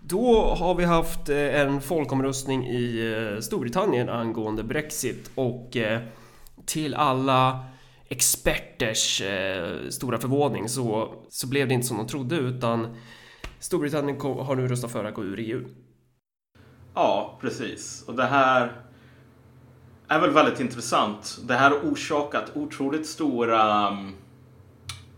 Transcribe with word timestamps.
Då 0.00 0.54
har 0.54 0.74
vi 0.74 0.84
haft 0.84 1.28
eh, 1.28 1.60
en 1.60 1.80
folkomröstning 1.80 2.66
i 2.66 3.14
eh, 3.34 3.40
Storbritannien 3.40 4.08
angående 4.08 4.62
Brexit 4.62 5.30
och 5.34 5.76
eh, 5.76 6.00
till 6.66 6.94
alla 6.94 7.64
experters 8.08 9.22
stora 9.90 10.18
förvåning 10.18 10.68
så, 10.68 11.14
så 11.28 11.46
blev 11.46 11.68
det 11.68 11.74
inte 11.74 11.86
som 11.86 11.96
de 11.96 12.06
trodde 12.06 12.36
utan 12.36 12.96
Storbritannien 13.58 14.20
har 14.20 14.56
nu 14.56 14.68
röstat 14.68 14.92
för 14.92 15.04
att 15.04 15.14
gå 15.14 15.24
ur 15.24 15.38
EU. 15.38 15.64
Ja, 16.94 17.38
precis. 17.40 18.04
Och 18.06 18.14
det 18.14 18.26
här 18.26 18.72
är 20.08 20.20
väl 20.20 20.30
väldigt 20.30 20.60
intressant. 20.60 21.38
Det 21.44 21.54
här 21.54 21.70
har 21.70 21.78
orsakat 21.78 22.50
otroligt 22.54 23.06
stora 23.06 23.88
mm, 23.88 24.14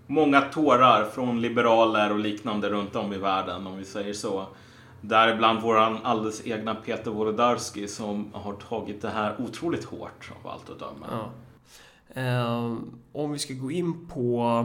många 0.07 0.41
tårar 0.41 1.05
från 1.05 1.41
liberaler 1.41 2.13
och 2.13 2.19
liknande 2.19 2.71
runt 2.71 2.97
om 2.97 3.13
i 3.13 3.19
världen 3.19 3.67
om 3.67 3.79
vi 3.79 3.85
säger 3.85 4.13
så. 4.13 4.47
Däribland 5.01 5.63
våran 5.63 5.99
alldeles 6.03 6.47
egna 6.47 6.75
Peter 6.75 7.11
Wolodarski 7.11 7.89
som 7.89 8.31
har 8.33 8.53
tagit 8.53 9.03
det 9.03 9.11
här 9.11 9.41
otroligt 9.41 9.85
hårt 9.85 10.33
av 10.43 10.51
allt 10.51 10.71
att 10.71 10.79
döma. 10.79 11.07
Ja. 11.11 11.31
Uh, 12.17 12.79
om 13.13 13.33
vi 13.33 13.39
ska 13.39 13.55
gå 13.55 13.71
in 13.71 14.09
på 14.09 14.65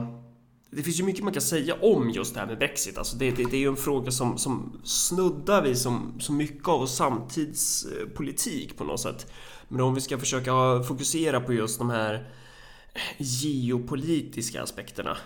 det 0.76 0.84
finns 0.84 1.00
ju 1.00 1.04
mycket 1.04 1.24
man 1.24 1.34
kan 1.34 1.42
säga 1.42 1.76
om 1.82 2.10
just 2.10 2.34
det 2.34 2.40
här 2.40 2.48
med 2.48 2.58
Brexit. 2.58 2.98
Alltså 2.98 3.18
det, 3.18 3.32
det, 3.32 3.44
det 3.44 3.58
är 3.58 3.62
ju 3.62 3.68
en 3.68 3.76
fråga 3.76 4.12
som, 4.12 4.38
som 4.38 4.80
snuddar 4.84 5.62
vid 5.62 5.78
som, 5.78 6.20
så 6.20 6.34
mycket 6.34 6.68
av 6.68 6.86
samtidspolitik 6.86 8.78
på 8.78 8.84
något 8.84 9.00
sätt. 9.00 9.32
Men 9.68 9.82
om 9.82 9.96
vi 9.96 10.02
ska 10.02 10.18
försöka 10.18 10.52
fokusera 10.88 11.42
på 11.42 11.54
just 11.54 11.80
de 11.80 11.90
här 11.90 12.30
geopolitiska 13.18 14.64
aspekterna. 14.64 15.18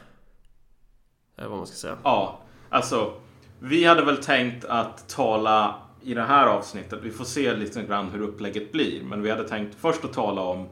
Eller 1.38 1.50
vad 1.50 1.58
man 1.58 1.68
ska 1.68 1.76
säga. 1.76 1.98
Ja, 2.04 2.42
alltså 2.70 3.14
vi 3.60 3.86
hade 3.86 4.06
väl 4.06 4.24
tänkt 4.24 4.66
att 4.66 5.10
tala 5.10 5.76
i 6.02 6.14
det 6.14 6.24
här 6.24 6.48
avsnittet. 6.48 7.00
Vi 7.04 7.12
får 7.12 7.26
se 7.26 7.54
lite 7.54 7.84
grann 7.84 8.10
hur 8.10 8.22
upplägget 8.22 8.72
blir. 8.72 9.04
Men 9.04 9.22
vi 9.22 9.30
hade 9.30 9.48
tänkt 9.48 9.76
först 9.82 10.06
att 10.06 10.14
tala 10.14 10.42
om 10.42 10.68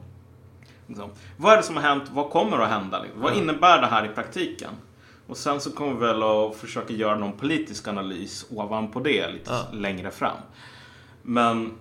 liksom, 0.86 1.10
vad 1.36 1.52
är 1.52 1.56
det 1.56 1.62
som 1.62 1.76
har 1.76 1.82
hänt? 1.82 2.04
Vad 2.12 2.30
kommer 2.30 2.58
att 2.58 2.68
hända? 2.68 3.02
Liksom? 3.02 3.20
Vad 3.20 3.36
innebär 3.36 3.80
det 3.80 3.86
här 3.86 4.04
i 4.04 4.08
praktiken? 4.08 4.70
Och 5.26 5.36
sen 5.36 5.60
så 5.60 5.70
kommer 5.70 5.92
vi 5.92 6.00
väl 6.00 6.22
att 6.22 6.56
försöka 6.56 6.92
göra 6.92 7.16
någon 7.16 7.32
politisk 7.32 7.88
analys 7.88 8.46
ovanpå 8.50 9.00
det 9.00 9.30
lite 9.30 9.50
ja. 9.50 9.66
längre 9.72 10.10
fram. 10.10 10.36
Men 11.22 11.72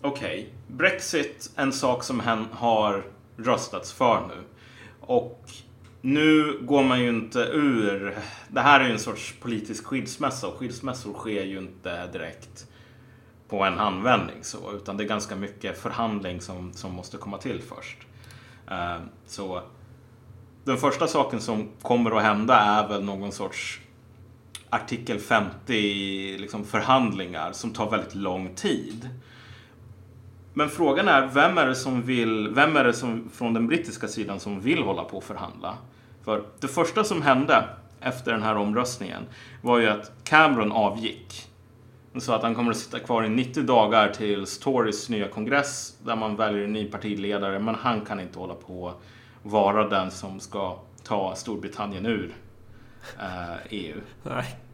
okej, 0.00 0.38
okay. 0.38 0.76
Brexit, 0.76 1.50
en 1.56 1.72
sak 1.72 2.04
som 2.04 2.46
har 2.52 3.04
röstats 3.36 3.92
för 3.92 4.20
nu. 4.28 4.42
Och 5.00 5.44
nu 6.00 6.58
går 6.62 6.84
man 6.84 7.00
ju 7.00 7.08
inte 7.08 7.38
ur. 7.38 8.18
Det 8.48 8.60
här 8.60 8.80
är 8.80 8.84
ju 8.84 8.92
en 8.92 8.98
sorts 8.98 9.34
politisk 9.40 9.84
skilsmässa 9.84 10.46
och 10.46 10.54
skilsmässor 10.54 11.12
sker 11.12 11.44
ju 11.44 11.58
inte 11.58 12.06
direkt 12.06 12.66
på 13.48 13.64
en 13.64 13.78
handvändning 13.78 14.36
så, 14.42 14.72
utan 14.76 14.96
det 14.96 15.04
är 15.04 15.08
ganska 15.08 15.36
mycket 15.36 15.78
förhandling 15.78 16.40
som, 16.40 16.72
som 16.72 16.92
måste 16.92 17.16
komma 17.16 17.38
till 17.38 17.62
först. 17.62 17.98
Uh, 18.70 19.04
så 19.26 19.62
den 20.64 20.76
första 20.76 21.06
saken 21.06 21.40
som 21.40 21.68
kommer 21.82 22.16
att 22.16 22.22
hända 22.22 22.56
är 22.56 22.88
väl 22.88 23.04
någon 23.04 23.32
sorts 23.32 23.80
artikel 24.70 25.18
50 25.18 26.38
liksom 26.38 26.64
förhandlingar 26.64 27.52
som 27.52 27.70
tar 27.70 27.90
väldigt 27.90 28.14
lång 28.14 28.54
tid. 28.54 29.10
Men 30.58 30.68
frågan 30.68 31.08
är, 31.08 31.26
vem 31.26 31.58
är 31.58 31.66
det 31.66 31.74
som 31.74 32.02
vill, 32.02 32.48
vem 32.48 32.76
är 32.76 32.84
det 32.84 32.92
som 32.92 33.30
från 33.32 33.54
den 33.54 33.66
brittiska 33.66 34.08
sidan 34.08 34.40
som 34.40 34.60
vill 34.60 34.82
hålla 34.82 35.04
på 35.04 35.16
och 35.16 35.24
förhandla? 35.24 35.78
För 36.24 36.42
det 36.60 36.68
första 36.68 37.04
som 37.04 37.22
hände 37.22 37.64
efter 38.00 38.32
den 38.32 38.42
här 38.42 38.56
omröstningen 38.56 39.22
var 39.62 39.78
ju 39.78 39.86
att 39.86 40.12
Cameron 40.24 40.72
avgick. 40.72 41.48
Han 42.12 42.20
sa 42.20 42.36
att 42.36 42.42
han 42.42 42.54
kommer 42.54 42.70
att 42.70 42.76
sitta 42.76 42.98
kvar 42.98 43.24
i 43.24 43.28
90 43.28 43.62
dagar 43.62 44.08
tills 44.08 44.58
Tories 44.58 45.08
nya 45.08 45.28
kongress 45.28 45.98
där 46.04 46.16
man 46.16 46.36
väljer 46.36 46.64
en 46.64 46.72
ny 46.72 46.90
partiledare. 46.90 47.58
Men 47.58 47.74
han 47.74 48.00
kan 48.00 48.20
inte 48.20 48.38
hålla 48.38 48.54
på 48.54 48.82
och 48.82 49.02
vara 49.42 49.88
den 49.88 50.10
som 50.10 50.40
ska 50.40 50.78
ta 51.04 51.34
Storbritannien 51.34 52.06
ur 52.06 52.34
eh, 53.18 53.56
EU. 53.70 54.00
Nej. 54.22 54.65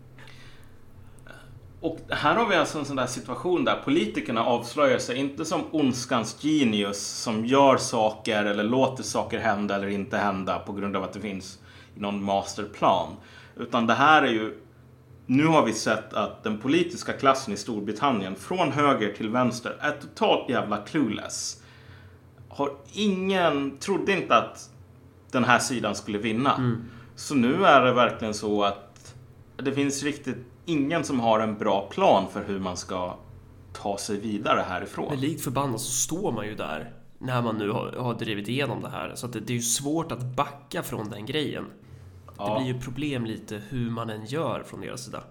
Och 1.82 1.98
här 2.08 2.34
har 2.34 2.46
vi 2.46 2.56
alltså 2.56 2.78
en 2.78 2.84
sån 2.84 2.96
där 2.96 3.06
situation 3.06 3.64
där 3.64 3.80
politikerna 3.84 4.44
avslöjar 4.44 4.98
sig 4.98 5.16
inte 5.16 5.44
som 5.44 5.60
ondskans 5.70 6.36
genius 6.42 7.00
som 7.00 7.46
gör 7.46 7.76
saker 7.76 8.44
eller 8.44 8.64
låter 8.64 9.02
saker 9.02 9.38
hända 9.38 9.74
eller 9.74 9.88
inte 9.88 10.16
hända 10.16 10.58
på 10.58 10.72
grund 10.72 10.96
av 10.96 11.04
att 11.04 11.12
det 11.12 11.20
finns 11.20 11.58
någon 11.94 12.24
masterplan. 12.24 13.16
Utan 13.56 13.86
det 13.86 13.94
här 13.94 14.22
är 14.22 14.30
ju 14.30 14.58
nu 15.26 15.46
har 15.46 15.64
vi 15.64 15.72
sett 15.72 16.12
att 16.12 16.44
den 16.44 16.58
politiska 16.58 17.12
klassen 17.12 17.54
i 17.54 17.56
Storbritannien 17.56 18.36
från 18.36 18.72
höger 18.72 19.12
till 19.12 19.28
vänster 19.28 19.76
är 19.80 19.90
totalt 19.90 20.50
jävla 20.50 20.76
clueless. 20.76 21.62
Har 22.48 22.70
ingen, 22.92 23.76
trodde 23.78 24.12
inte 24.12 24.36
att 24.36 24.70
den 25.30 25.44
här 25.44 25.58
sidan 25.58 25.94
skulle 25.94 26.18
vinna. 26.18 26.54
Mm. 26.54 26.84
Så 27.16 27.34
nu 27.34 27.64
är 27.64 27.84
det 27.84 27.92
verkligen 27.92 28.34
så 28.34 28.62
att 28.64 29.14
det 29.56 29.72
finns 29.72 30.02
riktigt 30.02 30.51
ingen 30.64 31.04
som 31.04 31.20
har 31.20 31.40
en 31.40 31.58
bra 31.58 31.88
plan 31.90 32.26
för 32.32 32.44
hur 32.44 32.60
man 32.60 32.76
ska 32.76 33.14
ta 33.72 33.98
sig 33.98 34.20
vidare 34.20 34.60
härifrån. 34.68 35.06
Men 35.10 35.20
likt 35.20 35.44
förbannat 35.44 35.80
så 35.80 35.92
står 35.92 36.32
man 36.32 36.46
ju 36.46 36.54
där 36.54 36.92
när 37.18 37.42
man 37.42 37.58
nu 37.58 37.70
har, 37.70 37.92
har 37.92 38.14
drivit 38.14 38.48
igenom 38.48 38.82
det 38.82 38.88
här. 38.88 39.12
Så 39.14 39.26
det, 39.26 39.40
det 39.40 39.52
är 39.52 39.56
ju 39.56 39.62
svårt 39.62 40.12
att 40.12 40.22
backa 40.22 40.82
från 40.82 41.10
den 41.10 41.26
grejen. 41.26 41.64
Ja. 42.38 42.48
Det 42.48 42.64
blir 42.64 42.74
ju 42.74 42.80
problem 42.80 43.24
lite 43.24 43.62
hur 43.68 43.90
man 43.90 44.10
än 44.10 44.26
gör 44.26 44.62
från 44.62 44.80
deras 44.80 45.04
sida. 45.04 45.22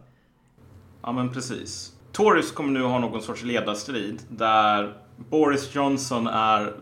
Ja, 1.02 1.12
men 1.12 1.30
precis. 1.34 1.94
Tories 2.12 2.52
kommer 2.52 2.72
nu 2.72 2.84
ha 2.84 3.00
någon 3.00 3.22
sorts 3.22 3.44
ledarstrid 3.44 4.22
där 4.30 4.98
Boris 5.30 5.76
Johnson 5.76 6.28
är 6.28 6.74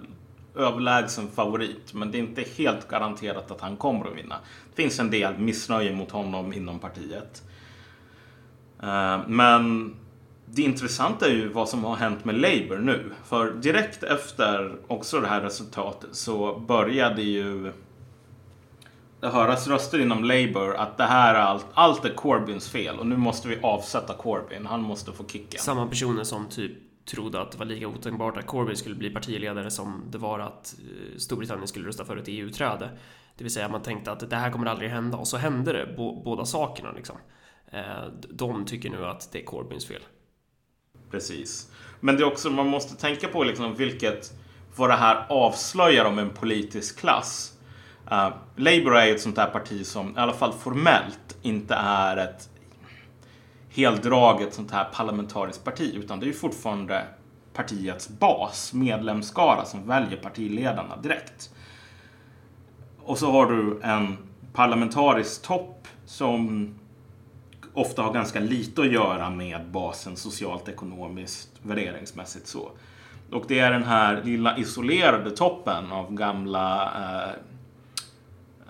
överlägsen 0.56 1.28
favorit, 1.28 1.94
men 1.94 2.12
det 2.12 2.18
är 2.18 2.20
inte 2.20 2.44
helt 2.58 2.88
garanterat 2.88 3.52
att 3.52 3.62
han 3.62 3.78
kommer 3.78 4.06
att 4.06 4.18
vinna. 4.18 4.36
Det 4.76 4.82
finns 4.82 5.00
en 5.00 5.12
del 5.12 5.38
missnöje 5.38 5.96
mot 5.96 6.12
honom 6.12 6.54
inom 6.54 6.80
partiet. 6.80 7.44
Eh, 8.84 9.28
men 9.28 9.96
det 10.46 10.62
intressanta 10.62 11.28
är 11.28 11.32
ju 11.32 11.48
vad 11.48 11.70
som 11.70 11.84
har 11.84 11.96
hänt 11.96 12.26
med 12.26 12.36
Labour 12.36 12.78
nu. 12.78 13.12
För 13.24 13.52
direkt 13.52 14.04
efter 14.04 14.76
också 14.88 15.20
det 15.20 15.28
här 15.28 15.42
resultatet 15.42 16.16
så 16.16 16.60
började 16.60 17.22
ju 17.22 17.72
det 19.22 19.28
höras 19.28 19.68
röster 19.68 20.00
inom 20.00 20.24
Labour 20.24 20.76
att 20.76 20.98
det 20.98 21.04
här 21.04 21.36
är 21.36 21.40
allt, 21.40 21.66
allt 21.74 22.06
är 22.06 22.14
Corbyns 22.14 22.70
fel 22.70 23.00
och 23.00 23.08
nu 23.08 23.18
måste 23.18 23.48
vi 23.48 23.60
avsätta 23.62 24.14
Corbyn. 24.14 24.66
Han 24.66 24.82
måste 24.82 25.12
få 25.12 25.28
kicken. 25.28 25.60
Samma 25.60 25.88
personer 25.88 26.24
som 26.24 26.50
typ 26.50 26.72
trodde 27.06 27.42
att 27.42 27.52
det 27.52 27.58
var 27.58 27.66
lika 27.66 27.88
otänkbart 27.88 28.38
att 28.38 28.46
Corbyn 28.46 28.76
skulle 28.76 28.96
bli 28.96 29.10
partiledare 29.10 29.72
som 29.72 30.04
det 30.10 30.18
var 30.18 30.40
att 30.40 30.76
eh, 30.80 31.18
Storbritannien 31.18 31.68
skulle 31.68 31.88
rösta 31.88 32.06
för 32.06 32.18
ett 32.18 32.28
EU-träde. 32.28 32.90
Det 33.38 33.44
vill 33.44 33.54
säga 33.54 33.70
man 33.70 33.82
tänkte 33.82 34.12
att 34.12 34.30
det 34.30 34.36
här 34.36 34.52
kommer 34.52 34.66
aldrig 34.66 34.90
hända 34.90 35.18
och 35.18 35.28
så 35.28 35.38
hände 35.38 35.74
det, 35.74 35.94
båda 36.24 36.46
sakerna 36.46 36.92
liksom. 36.92 37.16
Eh, 37.72 38.08
de 38.30 38.66
tycker 38.66 38.90
nu 38.90 39.06
att 39.06 39.30
det 39.32 39.42
är 39.42 39.46
Corbyns 39.46 39.86
fel. 39.86 40.02
Precis. 41.12 41.72
Men 42.00 42.16
det 42.16 42.22
är 42.22 42.28
också, 42.28 42.50
man 42.50 42.68
måste 42.68 42.96
tänka 42.96 43.28
på 43.28 43.44
liksom 43.44 43.76
vilket, 43.76 44.34
vad 44.76 44.90
det 44.90 44.96
här 44.96 45.26
avslöjar 45.30 46.06
om 46.06 46.20
en 46.20 46.30
politisk 46.30 47.00
klass. 47.00 47.54
Uh, 48.12 48.30
Labour 48.56 48.96
är 48.96 49.06
ju 49.06 49.16
ett 49.16 49.22
sånt 49.22 49.36
där 49.36 49.46
parti 49.46 49.86
som 49.86 50.10
i 50.10 50.20
alla 50.20 50.34
fall 50.34 50.54
formellt 50.54 51.38
inte 51.42 51.76
är 51.76 52.18
ett 52.18 52.50
heldraget 53.70 54.54
sånt 54.54 54.72
här 54.72 54.86
parlamentariskt 54.94 55.64
parti 55.64 55.96
utan 55.96 56.20
det 56.20 56.26
är 56.26 56.28
ju 56.28 56.34
fortfarande 56.34 57.08
partiets 57.54 58.10
bas, 58.10 58.74
medlemskara 58.74 59.66
som 59.66 59.88
väljer 59.88 60.18
partiledarna 60.18 60.98
direkt. 60.98 61.54
Och 63.00 63.18
så 63.18 63.32
har 63.32 63.46
du 63.46 63.80
en 63.84 64.18
parlamentarisk 64.54 65.42
topp 65.42 65.88
som 66.06 66.76
ofta 67.80 68.02
har 68.02 68.14
ganska 68.14 68.40
lite 68.40 68.82
att 68.82 68.92
göra 68.92 69.30
med 69.30 69.68
basen 69.72 70.16
socialt, 70.16 70.70
ekonomiskt, 70.70 71.50
värderingsmässigt 71.62 72.48
så. 72.48 72.72
Och 73.32 73.46
det 73.48 73.60
är 73.60 73.72
den 73.72 73.84
här 73.84 74.22
lilla 74.24 74.58
isolerade 74.58 75.32
toppen 75.32 75.92
av 75.92 76.14
gamla 76.14 76.92
eh, 76.96 77.30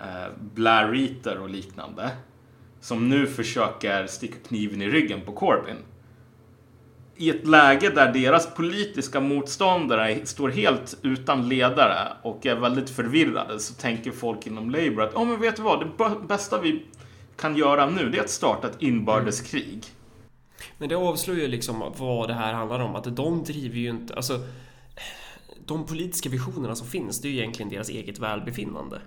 eh, 0.07 0.29
Blair 0.53 1.39
och 1.41 1.49
liknande 1.49 2.11
som 2.81 3.09
nu 3.09 3.27
försöker 3.27 4.07
sticka 4.07 4.37
kniven 4.47 4.81
i 4.81 4.89
ryggen 4.89 5.21
på 5.21 5.31
Corbyn. 5.31 5.77
I 7.15 7.29
ett 7.29 7.47
läge 7.47 7.89
där 7.89 8.13
deras 8.13 8.53
politiska 8.53 9.19
motståndare 9.19 10.25
står 10.25 10.49
helt 10.49 10.97
utan 11.01 11.49
ledare 11.49 12.07
och 12.21 12.45
är 12.45 12.55
väldigt 12.55 12.89
förvirrade 12.89 13.59
så 13.59 13.73
tänker 13.73 14.11
folk 14.11 14.47
inom 14.47 14.69
Labour 14.69 15.01
att, 15.01 15.11
ja 15.13 15.19
oh, 15.19 15.27
men 15.27 15.39
vet 15.39 15.55
du 15.55 15.61
vad, 15.61 15.79
det 15.79 16.27
bästa 16.27 16.61
vi 16.61 16.85
kan 17.39 17.55
göra 17.55 17.89
nu, 17.89 18.09
det 18.09 18.17
är 18.17 18.23
att 18.23 18.29
starta 18.29 18.67
ett 18.67 18.81
inbördeskrig. 18.81 19.85
Men 20.77 20.89
det 20.89 20.95
avslöjar 20.95 21.41
ju 21.41 21.47
liksom 21.47 21.93
vad 21.97 22.29
det 22.29 22.33
här 22.33 22.53
handlar 22.53 22.79
om. 22.79 22.95
Att 22.95 23.15
de 23.15 23.43
driver 23.43 23.77
ju 23.77 23.89
inte... 23.89 24.15
Alltså, 24.15 24.39
de 25.65 25.85
politiska 25.85 26.29
visionerna 26.29 26.75
som 26.75 26.87
finns, 26.87 27.21
det 27.21 27.27
är 27.27 27.31
ju 27.31 27.37
egentligen 27.37 27.69
deras 27.69 27.89
eget 27.89 28.19
välbefinnande. 28.19 29.01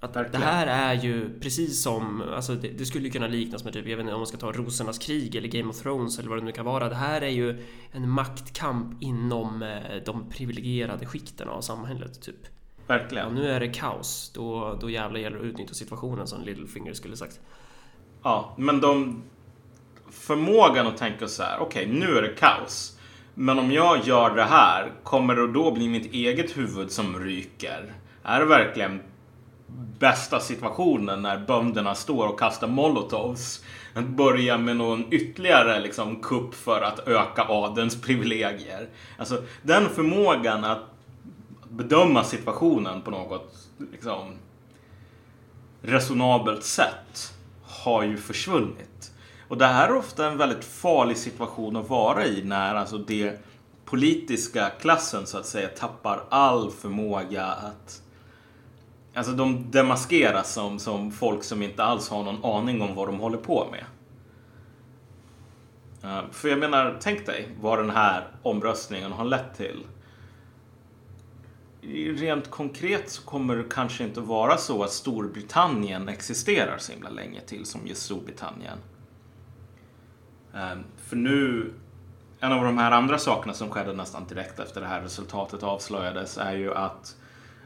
Att 0.00 0.14
det 0.14 0.38
här 0.38 0.66
är 0.66 1.02
ju 1.02 1.40
precis 1.40 1.82
som, 1.82 2.22
alltså 2.22 2.54
det, 2.54 2.68
det 2.68 2.86
skulle 2.86 3.10
kunna 3.10 3.26
liknas 3.26 3.64
med 3.64 3.72
typ, 3.72 3.88
jag 3.88 3.96
vet 3.96 4.02
inte 4.02 4.14
om 4.14 4.20
man 4.20 4.26
ska 4.26 4.36
ta 4.36 4.52
Rosornas 4.52 4.98
krig 4.98 5.34
eller 5.34 5.48
Game 5.48 5.70
of 5.70 5.82
Thrones 5.82 6.18
eller 6.18 6.28
vad 6.28 6.38
det 6.38 6.44
nu 6.44 6.52
kan 6.52 6.64
vara. 6.64 6.88
Det 6.88 6.94
här 6.94 7.22
är 7.22 7.28
ju 7.28 7.64
en 7.92 8.08
maktkamp 8.08 9.02
inom 9.02 9.62
eh, 9.62 10.02
de 10.04 10.30
privilegierade 10.30 11.06
skikten 11.06 11.48
av 11.48 11.60
samhället, 11.60 12.22
typ. 12.22 12.46
Verkligen. 12.86 13.26
Och 13.26 13.34
nu 13.34 13.48
är 13.48 13.60
det 13.60 13.68
kaos. 13.68 14.30
Då, 14.34 14.78
då 14.80 14.90
jävlar 14.90 15.20
gäller 15.20 15.36
det 15.36 15.42
att 15.42 15.48
utnyttja 15.48 15.74
situationen 15.74 16.26
som 16.26 16.42
Littlefinger 16.42 16.92
skulle 16.92 17.16
sagt. 17.16 17.40
Ja, 18.26 18.54
men 18.56 18.80
de... 18.80 19.22
Förmågan 20.10 20.86
att 20.86 20.96
tänka 20.96 21.28
så 21.28 21.42
här, 21.42 21.58
okej, 21.60 21.86
okay, 21.86 21.98
nu 21.98 22.18
är 22.18 22.22
det 22.22 22.28
kaos. 22.28 22.98
Men 23.34 23.58
om 23.58 23.72
jag 23.72 24.06
gör 24.06 24.30
det 24.30 24.44
här, 24.44 24.92
kommer 25.02 25.36
det 25.36 25.52
då 25.52 25.70
bli 25.70 25.88
mitt 25.88 26.12
eget 26.12 26.56
huvud 26.56 26.90
som 26.90 27.18
ryker? 27.18 27.94
Är 28.22 28.40
det 28.40 28.46
verkligen 28.46 29.00
bästa 29.98 30.40
situationen 30.40 31.22
när 31.22 31.38
bönderna 31.38 31.94
står 31.94 32.26
och 32.26 32.38
kastar 32.38 32.68
molotovs? 32.68 33.64
Att 33.94 34.06
börja 34.08 34.58
med 34.58 34.76
någon 34.76 35.04
ytterligare 35.10 35.80
liksom, 35.80 36.16
kupp 36.22 36.54
för 36.54 36.82
att 36.82 37.08
öka 37.08 37.42
adelns 37.42 38.00
privilegier. 38.00 38.88
Alltså, 39.18 39.42
den 39.62 39.88
förmågan 39.88 40.64
att 40.64 40.82
bedöma 41.68 42.24
situationen 42.24 43.02
på 43.02 43.10
något 43.10 43.68
liksom, 43.92 44.32
resonabelt 45.82 46.64
sätt 46.64 47.35
har 47.86 48.02
ju 48.02 48.16
försvunnit. 48.16 49.12
Och 49.48 49.58
det 49.58 49.66
här 49.66 49.88
är 49.88 49.96
ofta 49.96 50.26
en 50.26 50.38
väldigt 50.38 50.64
farlig 50.64 51.16
situation 51.16 51.76
att 51.76 51.88
vara 51.88 52.26
i 52.26 52.44
när 52.44 52.74
alltså 52.74 52.98
det 52.98 53.40
politiska 53.84 54.70
klassen 54.80 55.26
så 55.26 55.38
att 55.38 55.46
säga 55.46 55.68
tappar 55.68 56.24
all 56.28 56.70
förmåga 56.70 57.44
att 57.44 58.02
Alltså 59.14 59.32
de 59.32 59.70
demaskeras 59.70 60.52
som, 60.52 60.78
som 60.78 61.12
folk 61.12 61.44
som 61.44 61.62
inte 61.62 61.84
alls 61.84 62.08
har 62.08 62.22
någon 62.22 62.44
aning 62.44 62.82
om 62.82 62.94
vad 62.94 63.08
de 63.08 63.18
håller 63.20 63.38
på 63.38 63.66
med. 63.70 63.84
För 66.32 66.48
jag 66.48 66.58
menar, 66.58 66.96
tänk 67.00 67.26
dig 67.26 67.48
vad 67.60 67.78
den 67.78 67.90
här 67.90 68.28
omröstningen 68.42 69.12
har 69.12 69.24
lett 69.24 69.56
till 69.56 69.84
rent 71.94 72.50
konkret 72.50 73.10
så 73.10 73.22
kommer 73.22 73.56
det 73.56 73.64
kanske 73.70 74.04
inte 74.04 74.20
vara 74.20 74.56
så 74.56 74.82
att 74.82 74.92
Storbritannien 74.92 76.08
existerar 76.08 76.78
så 76.78 76.92
himla 76.92 77.10
länge 77.10 77.40
till 77.40 77.66
som 77.66 77.86
just 77.86 78.02
Storbritannien. 78.02 78.78
Ehm, 80.54 80.84
för 80.96 81.16
nu, 81.16 81.72
en 82.40 82.52
av 82.52 82.64
de 82.64 82.78
här 82.78 82.90
andra 82.90 83.18
sakerna 83.18 83.54
som 83.54 83.70
skedde 83.70 83.92
nästan 83.92 84.26
direkt 84.28 84.58
efter 84.58 84.80
det 84.80 84.86
här 84.86 85.00
resultatet 85.00 85.62
avslöjades 85.62 86.38
är 86.38 86.56
ju 86.56 86.74
att 86.74 87.16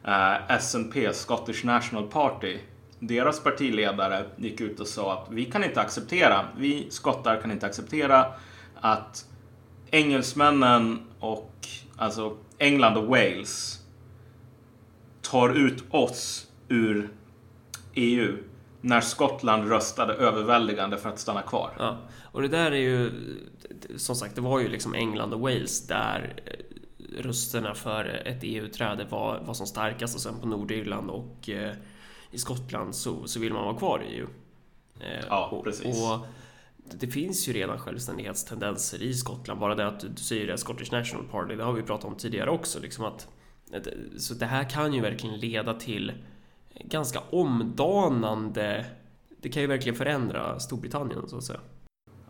eh, 0.05 0.32
uh, 0.50 0.58
SNP, 0.58 1.12
Scottish 1.12 1.64
National 1.64 2.06
Party, 2.06 2.58
deras 2.99 3.40
partiledare 3.40 4.25
gick 4.37 4.61
ut 4.61 4.81
och 4.81 4.87
sa 4.87 5.12
att 5.12 5.31
vi 5.31 5.44
kan 5.44 5.64
inte 5.64 5.81
acceptera, 5.81 6.44
vi 6.56 6.90
skottar 6.90 7.40
kan 7.40 7.50
inte 7.50 7.67
acceptera 7.67 8.26
att 8.81 9.26
engelsmännen 9.90 10.99
och 11.20 11.55
alltså 11.96 12.37
England 12.58 12.96
och 12.96 13.06
Wales 13.06 13.80
tar 15.31 15.49
ut 15.49 15.85
oss 15.91 16.47
ur 16.69 17.11
EU 17.94 18.37
när 18.81 19.00
Skottland 19.00 19.69
röstade 19.69 20.15
överväldigande 20.15 20.99
för 20.99 21.09
att 21.09 21.19
stanna 21.19 21.43
kvar. 21.43 21.71
Ja, 21.79 21.99
och 22.23 22.43
det 22.43 22.49
där 22.49 22.73
är 22.73 22.77
ju 22.77 23.12
som 23.97 24.17
sagt, 24.17 24.35
det 24.35 24.41
var 24.41 24.61
ju 24.61 24.69
liksom 24.69 24.94
England 24.94 25.35
och 25.35 25.41
Wales 25.41 25.87
där 25.87 26.35
rösterna 27.19 27.75
för 27.75 28.05
ett 28.05 28.38
EU-träde 28.43 29.06
var, 29.11 29.41
var 29.41 29.55
som 29.55 29.67
starkast 29.67 30.15
och 30.15 30.21
sen 30.21 30.41
på 30.41 30.49
Nordirland 30.49 31.11
och 31.11 31.49
eh, 31.49 31.75
i 32.31 32.38
Skottland 32.38 32.94
så, 32.94 33.27
så 33.27 33.41
vill 33.41 33.53
man 33.53 33.65
vara 33.65 33.77
kvar 33.77 34.03
i 34.09 34.17
EU. 34.17 34.27
Eh, 35.00 35.25
ja, 35.29 35.61
precis. 35.65 36.03
Och, 36.03 36.15
och 36.15 36.27
det 36.94 37.06
finns 37.06 37.49
ju 37.49 37.53
redan 37.53 37.79
självständighetstendenser 37.79 39.03
i 39.03 39.15
Skottland. 39.15 39.61
Bara 39.61 39.75
det 39.75 39.87
att 39.87 40.00
du 40.00 40.23
säger 40.23 40.47
det, 40.47 40.59
Scottish 40.59 40.93
National 40.93 41.27
Party, 41.27 41.55
det 41.55 41.65
har 41.65 41.73
vi 41.73 41.82
pratat 41.82 42.05
om 42.05 42.17
tidigare 42.17 42.50
också. 42.50 42.81
Liksom 42.81 43.05
att 43.05 43.29
så 44.19 44.34
det 44.34 44.46
här 44.46 44.70
kan 44.70 44.93
ju 44.93 45.00
verkligen 45.00 45.40
leda 45.40 45.75
till 45.75 46.12
ganska 46.84 47.20
omdanande... 47.31 48.87
Det 49.43 49.49
kan 49.49 49.62
ju 49.62 49.69
verkligen 49.69 49.96
förändra 49.96 50.61
Storbritannien 50.61 51.28
så 51.28 51.37
att 51.37 51.44
säga. 51.44 51.61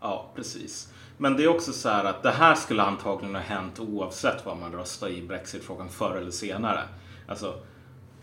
Ja, 0.01 0.31
precis. 0.35 0.93
Men 1.17 1.37
det 1.37 1.43
är 1.43 1.47
också 1.47 1.73
så 1.73 1.89
här 1.89 2.05
att 2.05 2.23
det 2.23 2.31
här 2.31 2.55
skulle 2.55 2.83
antagligen 2.83 3.35
ha 3.35 3.41
hänt 3.41 3.79
oavsett 3.79 4.45
vad 4.45 4.57
man 4.57 4.71
röstar 4.71 5.09
i 5.09 5.21
Brexit-frågan 5.21 5.89
förr 5.89 6.17
eller 6.17 6.31
senare. 6.31 6.79
Alltså, 7.27 7.53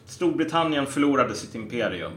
Storbritannien 0.05 0.87
förlorade 0.87 1.35
sitt 1.35 1.55
imperium. 1.55 2.13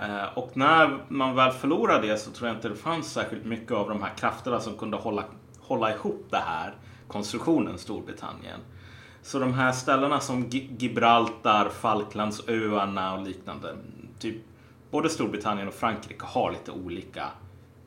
Eh, 0.00 0.38
och 0.38 0.56
när 0.56 0.98
man 1.08 1.34
väl 1.34 1.52
förlorade 1.52 2.06
det 2.06 2.18
så 2.18 2.30
tror 2.30 2.48
jag 2.48 2.56
inte 2.56 2.68
det 2.68 2.76
fanns 2.76 3.12
särskilt 3.12 3.44
mycket 3.44 3.72
av 3.72 3.88
de 3.88 4.02
här 4.02 4.14
krafterna 4.18 4.60
som 4.60 4.76
kunde 4.76 4.96
hålla, 4.96 5.24
hålla 5.60 5.94
ihop 5.94 6.26
det 6.30 6.42
här 6.46 6.74
konstruktionen 7.08 7.78
Storbritannien. 7.78 8.60
Så 9.28 9.38
de 9.38 9.54
här 9.54 9.72
ställena 9.72 10.20
som 10.20 10.48
Gibraltar, 10.50 11.68
Falklandsöarna 11.68 13.14
och 13.14 13.26
liknande. 13.26 13.76
Typ 14.18 14.36
både 14.90 15.10
Storbritannien 15.10 15.68
och 15.68 15.74
Frankrike 15.74 16.24
har 16.24 16.52
lite 16.52 16.70
olika 16.70 17.28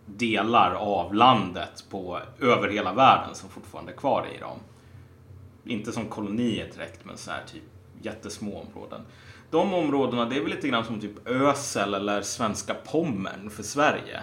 delar 0.05 0.71
av 0.71 1.13
landet 1.13 1.85
på, 1.89 2.19
över 2.39 2.69
hela 2.69 2.93
världen 2.93 3.35
som 3.35 3.49
fortfarande 3.49 3.91
är 3.91 3.95
kvar 3.95 4.27
i 4.35 4.39
dem. 4.39 4.59
Inte 5.65 5.91
som 5.91 6.05
kolonier 6.05 6.69
direkt, 6.73 7.05
men 7.05 7.17
så 7.17 7.31
här 7.31 7.43
typ 7.47 7.63
jättesmå 8.01 8.61
områden. 8.61 9.01
De 9.51 9.73
områdena, 9.73 10.25
det 10.25 10.35
är 10.35 10.41
väl 10.41 10.51
lite 10.51 10.67
grann 10.67 10.85
som 10.85 10.99
typ 10.99 11.27
Ösel 11.27 11.93
eller 11.93 12.21
svenska 12.21 12.73
Pommern 12.73 13.49
för 13.49 13.63
Sverige. 13.63 14.21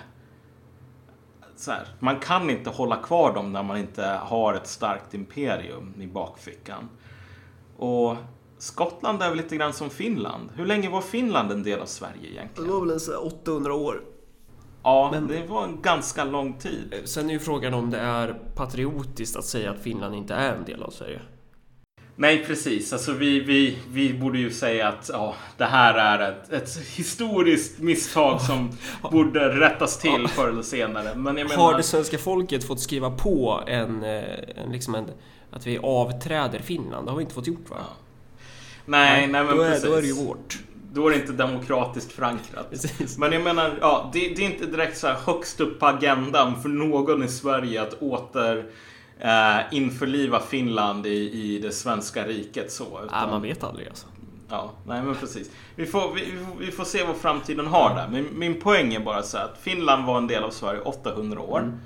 Så 1.59 1.71
här, 1.71 1.87
man 1.99 2.21
kan 2.21 2.51
inte 2.51 2.71
hålla 2.71 2.97
kvar 2.97 3.35
dem 3.35 3.53
när 3.53 3.63
man 3.63 3.77
inte 3.77 4.05
har 4.05 4.55
ett 4.55 4.67
starkt 4.67 5.15
imperium 5.15 5.95
i 6.01 6.07
bakfickan. 6.07 6.89
Och 7.77 8.17
Skottland 8.59 9.23
är 9.23 9.29
väl 9.29 9.37
lite 9.37 9.57
grann 9.57 9.73
som 9.73 9.91
Finland. 9.91 10.51
Hur 10.55 10.67
länge 10.67 10.91
var 10.91 11.01
Finland 11.01 11.53
en 11.53 11.63
del 11.63 11.81
av 11.81 11.87
Sverige 11.87 12.31
egentligen? 12.31 12.69
Det 12.69 12.75
var 12.75 12.81
väl 12.81 12.91
en 12.91 13.27
800 13.27 13.75
år. 13.75 14.03
Ja, 14.83 15.09
men 15.13 15.27
det 15.27 15.47
var 15.47 15.65
en 15.65 15.83
ganska 15.83 16.25
lång 16.25 16.59
tid. 16.59 16.95
Sen 17.05 17.29
är 17.29 17.33
ju 17.33 17.39
frågan 17.39 17.75
om 17.75 17.91
det 17.91 17.99
är 17.99 18.41
patriotiskt 18.55 19.37
att 19.37 19.45
säga 19.45 19.71
att 19.71 19.79
Finland 19.79 20.15
inte 20.15 20.35
är 20.35 20.55
en 20.55 20.65
del 20.65 20.83
av 20.83 20.91
Sverige. 20.91 21.21
Nej, 22.21 22.45
precis. 22.47 22.93
Alltså 22.93 23.13
vi, 23.13 23.41
vi, 23.41 23.79
vi 23.89 24.15
borde 24.15 24.39
ju 24.39 24.51
säga 24.51 24.89
att 24.89 25.11
ja, 25.13 25.35
det 25.57 25.65
här 25.65 25.95
är 25.95 26.33
ett, 26.33 26.53
ett 26.53 26.77
historiskt 26.79 27.79
misstag 27.79 28.41
som 28.41 28.71
borde 29.13 29.61
rättas 29.61 29.99
till 29.99 30.29
förr 30.29 30.49
eller 30.49 30.63
senare. 30.63 31.15
Men 31.15 31.35
menar... 31.35 31.57
Har 31.57 31.77
det 31.77 31.83
svenska 31.83 32.19
folket 32.19 32.65
fått 32.65 32.81
skriva 32.81 33.11
på 33.11 33.63
en, 33.67 34.05
eh, 34.05 34.23
en, 34.57 34.73
liksom 34.73 34.95
en 34.95 35.07
att 35.51 35.67
vi 35.67 35.79
avträder 35.79 36.59
Finland. 36.59 37.07
Det 37.07 37.11
har 37.11 37.17
vi 37.17 37.23
inte 37.23 37.35
fått 37.35 37.47
gjort 37.47 37.71
va? 37.71 37.77
Ja. 37.79 37.97
Nej, 38.85 39.27
nej, 39.27 39.45
men 39.45 39.57
då 39.57 39.63
är, 39.63 39.71
precis. 39.71 39.85
Då 39.85 39.95
är 39.95 40.03
det 40.03 40.09
ju 40.09 40.27
vårt. 40.27 40.59
Då 40.93 41.07
är 41.07 41.11
det 41.11 41.17
inte 41.17 41.33
demokratiskt 41.33 42.13
förankrat. 42.13 42.75
Men 43.19 43.33
jag 43.33 43.43
menar, 43.43 43.79
ja, 43.81 44.11
det, 44.13 44.21
det, 44.21 44.43
är 44.43 44.51
inte 44.51 44.67
direkt 44.67 44.99
så 44.99 45.07
här 45.07 45.17
högst 45.27 45.61
upp 45.61 45.81
på 45.81 45.87
agendan 45.87 46.63
för 46.63 46.69
någon 46.69 47.25
i 47.25 47.29
Sverige 47.29 47.83
att 47.83 47.95
åter 48.03 48.65
eh, 49.21 49.59
införliva 49.71 50.41
Finland 50.41 51.07
i, 51.07 51.31
i 51.33 51.59
det 51.59 51.73
svenska 51.73 52.27
riket 52.27 52.73
så. 52.73 52.85
Utan, 52.85 53.09
ja, 53.13 53.27
man 53.31 53.43
vet 53.43 53.65
aldrig 53.65 53.89
alltså. 53.89 54.07
Ja, 54.51 54.73
nej 54.87 55.03
men 55.03 55.15
precis. 55.15 55.51
Vi 55.75 55.87
får, 55.87 56.15
vi, 56.15 56.39
vi 56.59 56.71
får 56.71 56.85
se 56.85 57.05
vad 57.05 57.17
framtiden 57.17 57.67
har 57.67 57.95
där. 57.95 58.09
Men 58.09 58.39
min 58.39 58.61
poäng 58.61 58.95
är 58.95 59.01
bara 59.01 59.23
så 59.23 59.39
att 59.39 59.59
Finland 59.61 60.07
var 60.07 60.19
en 60.19 60.27
del 60.27 60.43
av 60.43 60.51
Sverige 60.51 60.81
800 60.81 61.41
år. 61.41 61.59
Mm. 61.59 61.79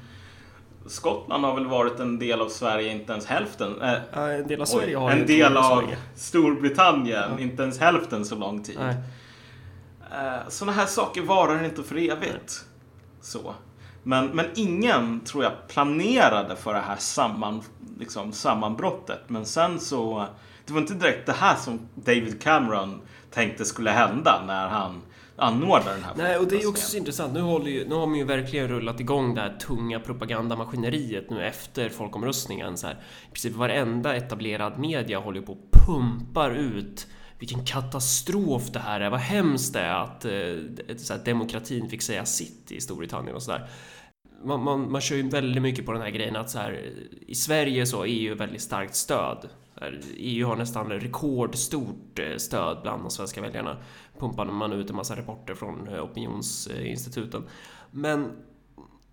Skottland 0.87 1.45
har 1.45 1.55
väl 1.55 1.67
varit 1.67 2.01
en 2.01 2.19
del 2.19 2.41
av 2.41 2.49
Sverige, 2.49 2.93
inte 2.93 3.13
ens 3.13 3.27
hälften. 3.27 3.83
Äh, 3.83 3.95
ja, 4.13 4.29
en 4.29 4.49
del 4.49 4.61
av 4.61 4.65
Sverige 4.65 4.97
har 4.97 5.11
En 5.11 5.27
del 5.27 5.57
av 5.57 5.81
Sverige. 5.81 5.99
Storbritannien, 6.15 7.31
ja. 7.31 7.39
inte 7.39 7.63
ens 7.63 7.79
hälften 7.79 8.25
så 8.25 8.35
lång 8.35 8.63
tid. 8.63 8.77
Nej. 8.81 8.95
Uh, 10.13 10.49
sådana 10.49 10.73
här 10.73 10.87
saker 10.87 11.23
varar 11.23 11.65
inte 11.65 11.83
för 11.83 11.97
evigt. 11.97 12.65
Så. 13.21 13.55
Men, 14.03 14.27
men 14.27 14.47
ingen, 14.55 15.21
tror 15.21 15.45
jag, 15.45 15.53
planerade 15.69 16.57
för 16.57 16.75
det 16.75 16.81
här 16.81 16.97
samman, 16.97 17.63
liksom, 17.99 18.33
sammanbrottet. 18.33 19.21
Men 19.27 19.47
sen 19.47 19.81
så... 19.81 20.27
Det 20.67 20.73
var 20.73 20.81
inte 20.81 20.95
direkt 20.95 21.27
det 21.27 21.33
här 21.33 21.57
som 21.57 21.81
David 21.95 22.43
Cameron 22.43 23.01
tänkte 23.31 23.65
skulle 23.65 23.91
hända 23.91 24.43
när 24.47 24.69
han 24.69 25.03
anordna 25.37 25.93
den 25.93 26.03
här 26.03 26.13
Nej, 26.17 26.39
och 26.39 26.47
det 26.47 26.63
är 26.63 26.69
också 26.69 26.91
så 26.91 26.97
intressant. 26.97 27.35
Nu, 27.35 27.41
håller 27.41 27.71
ju, 27.71 27.89
nu 27.89 27.95
har 27.95 28.07
man 28.07 28.19
ju 28.19 28.25
verkligen 28.25 28.69
rullat 28.69 29.01
igång 29.01 29.35
det 29.35 29.41
här 29.41 29.57
tunga 29.59 30.01
propagandamaskineriet 30.01 31.31
nu 31.31 31.47
efter 31.47 31.89
folkomröstningen. 31.89 32.77
Så 32.77 32.87
här, 32.87 32.95
I 33.29 33.33
princip 33.33 33.55
varenda 33.55 34.17
etablerad 34.17 34.79
media 34.79 35.19
håller 35.19 35.41
på 35.41 35.53
och 35.53 35.87
pumpar 35.87 36.51
ut 36.51 37.07
vilken 37.43 37.65
katastrof 37.65 38.71
det 38.73 38.79
här 38.79 39.01
är, 39.01 39.11
vad 39.11 39.21
hemskt 39.21 39.73
det 39.73 39.81
är 39.81 39.95
att 39.95 40.25
eh, 40.25 40.97
så 40.97 41.13
här, 41.13 41.25
demokratin 41.25 41.89
fick 41.89 42.03
säga 42.03 42.25
sitt 42.25 42.73
i 42.73 42.81
Storbritannien 42.81 43.37
och 43.37 43.43
sådär. 43.43 43.69
man, 44.45 44.63
man, 44.63 44.93
man 44.93 45.01
kör 45.01 45.17
ju 45.17 45.29
väldigt 45.29 45.63
mycket 45.63 45.87
på 45.87 45.93
den 45.93 46.03
här 46.03 46.11
grejen 46.11 46.37
att 46.37 46.51
så 46.51 46.59
här, 46.59 46.93
i 47.27 47.35
Sverige 47.35 47.87
så 47.87 48.03
är 48.03 48.07
EU 48.07 48.35
väldigt 48.35 48.63
starkt 48.63 48.95
stöd. 48.95 49.49
EU 50.17 50.47
har 50.47 50.57
nästan 50.57 50.91
rekordstort 50.91 52.19
eh, 52.19 52.37
stöd 52.37 52.79
bland 52.83 53.03
de 53.03 53.11
svenska 53.11 53.41
väljarna. 53.41 53.77
Pumpar 54.19 54.47
man 54.47 54.73
ut 54.73 54.91
en 54.91 54.97
massa 54.97 55.17
rapporter 55.17 55.55
från 55.55 55.89
eh, 55.89 56.05
opinionsinstituten. 56.05 57.43
Men 57.91 58.33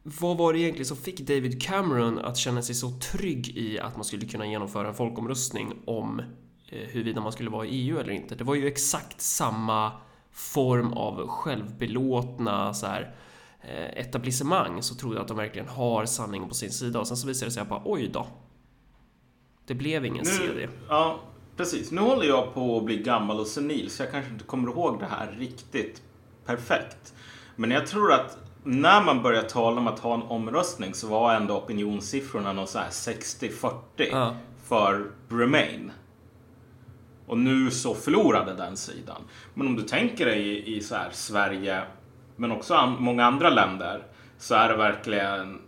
vad 0.04 0.38
var 0.38 0.54
det 0.54 0.60
egentligen 0.60 0.86
som 0.86 0.98
fick 0.98 1.20
David 1.20 1.62
Cameron 1.62 2.20
att 2.20 2.38
känna 2.38 2.62
sig 2.62 2.76
så 2.76 2.92
trygg 2.92 3.58
i 3.58 3.80
att 3.80 3.96
man 3.96 4.06
skulle 4.06 4.26
kunna 4.26 4.48
genomföra 4.48 4.88
en 4.88 4.94
folkomröstning 4.94 5.74
om 5.86 6.22
huruvida 6.72 7.22
man 7.22 7.32
skulle 7.32 7.50
vara 7.50 7.66
i 7.66 7.70
EU 7.70 8.00
eller 8.00 8.14
inte? 8.14 8.36
Det 8.36 8.44
var 8.44 8.56
ju 8.56 8.68
exakt 8.68 9.22
samma 9.22 9.92
form 10.32 10.94
av 10.94 11.28
självbelåtna 11.28 12.74
så 12.74 12.86
här, 12.86 13.16
etablissemang 13.96 14.84
så 14.84 14.96
trodde 14.96 15.16
jag 15.16 15.22
att 15.22 15.28
de 15.28 15.38
verkligen 15.38 15.68
har 15.68 16.06
sanningen 16.06 16.50
på 16.50 16.56
sin 16.56 16.72
sida 16.72 17.00
och 17.00 17.08
sen 17.08 17.18
så 17.18 17.28
visade 17.28 17.50
det 17.50 17.54
sig 17.54 17.62
att 17.62 17.70
bara 17.70 17.82
oj 17.86 18.10
då, 18.14 18.28
det 19.66 19.76
blev 19.76 20.06
ingen 20.06 20.26
nu, 20.26 20.32
CD. 20.32 20.70
Ja, 20.90 21.20
precis. 21.58 21.92
Nu 21.92 22.02
håller 22.02 22.26
jag 22.26 22.54
på 22.54 22.78
att 22.78 22.84
bli 22.84 22.98
gammal 22.98 23.40
och 23.40 23.48
senil 23.48 23.90
så 23.90 24.04
jag 24.04 24.12
kanske 24.12 24.32
inte 24.32 24.46
kommer 24.46 24.70
ihåg 24.70 25.00
det 25.00 25.06
här 25.06 25.36
riktigt 25.40 26.02
perfekt. 26.46 27.14
Men 27.56 27.72
jag 27.72 27.88
tror 27.88 28.14
att 28.14 28.38
när 28.64 29.04
man 29.04 29.24
började 29.24 29.50
tala 29.50 29.82
om 29.82 29.88
att 29.88 30.00
ha 30.00 30.14
en 30.14 30.22
omröstning 30.22 30.94
så 30.94 31.08
var 31.08 31.34
ändå 31.34 31.58
opinionssiffrorna 31.58 32.54
någon 32.54 32.68
så 32.68 32.80
här 32.80 32.90
60-40 32.90 33.74
ja. 33.98 34.36
för 34.64 35.12
Remain. 35.30 35.92
Och 37.30 37.38
nu 37.38 37.72
så 37.72 37.96
förlorade 37.96 38.54
den 38.54 38.78
sidan. 38.78 39.22
Men 39.54 39.68
om 39.68 39.76
du 39.76 39.84
tänker 39.84 40.26
dig 40.26 40.48
i, 40.48 40.78
i 40.78 40.82
så 40.82 40.96
här 40.96 41.10
Sverige, 41.12 41.84
men 42.36 42.52
också 42.52 42.74
an, 42.74 42.96
många 43.00 43.26
andra 43.26 43.50
länder, 43.50 44.04
så 44.38 44.56
är 44.56 44.70
det 44.70 44.76
verkligen 44.76 45.62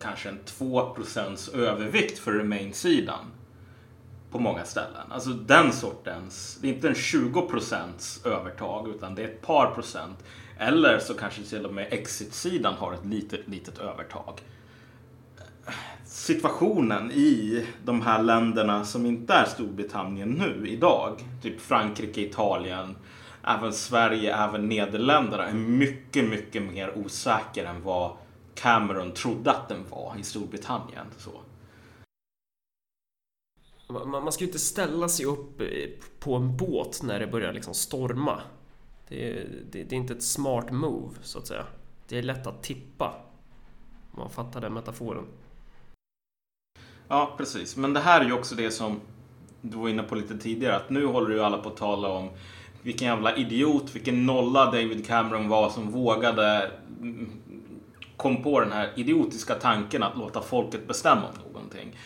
kanske 0.00 0.28
en 0.28 0.38
2% 0.44 1.56
övervikt 1.56 2.18
för 2.18 2.32
Remain-sidan 2.32 3.24
på 4.30 4.38
många 4.38 4.64
ställen. 4.64 5.12
Alltså 5.12 5.30
den 5.30 5.72
sortens, 5.72 6.58
det 6.62 6.68
är 6.68 6.74
inte 6.74 6.88
en 6.88 6.94
20% 6.94 8.26
övertag 8.26 8.88
utan 8.88 9.14
det 9.14 9.22
är 9.22 9.28
ett 9.28 9.42
par 9.42 9.74
procent. 9.74 10.24
Eller 10.58 10.98
så 10.98 11.14
kanske 11.14 11.42
till 11.42 11.66
och 11.66 11.74
med 11.74 11.92
Exit-sidan 11.92 12.74
har 12.74 12.92
ett 12.92 13.06
litet, 13.06 13.48
litet 13.48 13.78
övertag. 13.78 14.40
Situationen 16.16 17.12
i 17.12 17.64
de 17.84 18.02
här 18.02 18.22
länderna 18.22 18.84
som 18.84 19.06
inte 19.06 19.32
är 19.32 19.44
Storbritannien 19.44 20.28
nu 20.28 20.68
idag, 20.68 21.20
typ 21.42 21.60
Frankrike, 21.60 22.20
Italien, 22.20 22.96
även 23.44 23.72
Sverige, 23.72 24.36
även 24.36 24.68
Nederländerna 24.68 25.46
är 25.46 25.54
mycket, 25.54 26.28
mycket 26.28 26.62
mer 26.62 26.98
osäker 26.98 27.64
än 27.64 27.82
vad 27.82 28.16
Cameron 28.54 29.12
trodde 29.12 29.50
att 29.50 29.68
den 29.68 29.84
var 29.90 30.16
i 30.18 30.22
Storbritannien. 30.22 31.06
Så. 31.18 31.30
Man, 34.06 34.32
ska 34.32 34.44
ju 34.44 34.48
inte 34.48 34.58
ställa 34.58 35.08
sig 35.08 35.26
upp 35.26 35.60
eh, 35.60 35.66
på 36.18 36.34
en 36.34 36.56
båt 36.56 37.00
när 37.02 37.20
det 37.20 37.26
börjar 37.26 37.52
liksom 37.52 37.74
storma. 37.74 38.40
Det 39.08 39.30
är, 39.30 39.48
det, 39.70 39.84
det 39.84 39.96
är 39.96 39.98
inte 39.98 40.12
ett 40.12 40.22
smart 40.22 40.70
move, 40.70 41.14
så 41.22 41.38
att 41.38 41.46
säga. 41.46 41.66
Det 42.08 42.18
är 42.18 42.22
lätt 42.22 42.46
att 42.46 42.62
tippa. 42.62 43.14
Om 44.12 44.18
man 44.18 44.30
fattar 44.30 44.60
den 44.60 44.74
metaforen. 44.74 45.24
Ja, 47.08 47.34
precis. 47.36 47.76
Men 47.76 47.92
det 47.92 48.00
här 48.00 48.20
är 48.20 48.24
ju 48.24 48.32
också 48.32 48.54
det 48.54 48.70
som 48.70 49.00
du 49.60 49.76
var 49.76 49.88
inne 49.88 50.02
på 50.02 50.14
lite 50.14 50.38
tidigare. 50.38 50.76
Att 50.76 50.90
nu 50.90 51.06
håller 51.06 51.34
ju 51.34 51.40
alla 51.40 51.58
på 51.58 51.68
att 51.68 51.76
tala 51.76 52.08
om 52.08 52.30
vilken 52.82 53.08
jävla 53.08 53.36
idiot, 53.36 53.94
vilken 53.94 54.26
nolla 54.26 54.64
David 54.64 55.06
Cameron 55.06 55.48
var 55.48 55.70
som 55.70 55.90
vågade 55.90 56.70
kom 58.16 58.42
på 58.42 58.60
den 58.60 58.72
här 58.72 58.92
idiotiska 58.96 59.54
tanken 59.54 60.02
att 60.02 60.16
låta 60.16 60.40
folket 60.40 60.88
bestämma 60.88 61.22
om 61.22 61.52
någonting. 61.52 61.96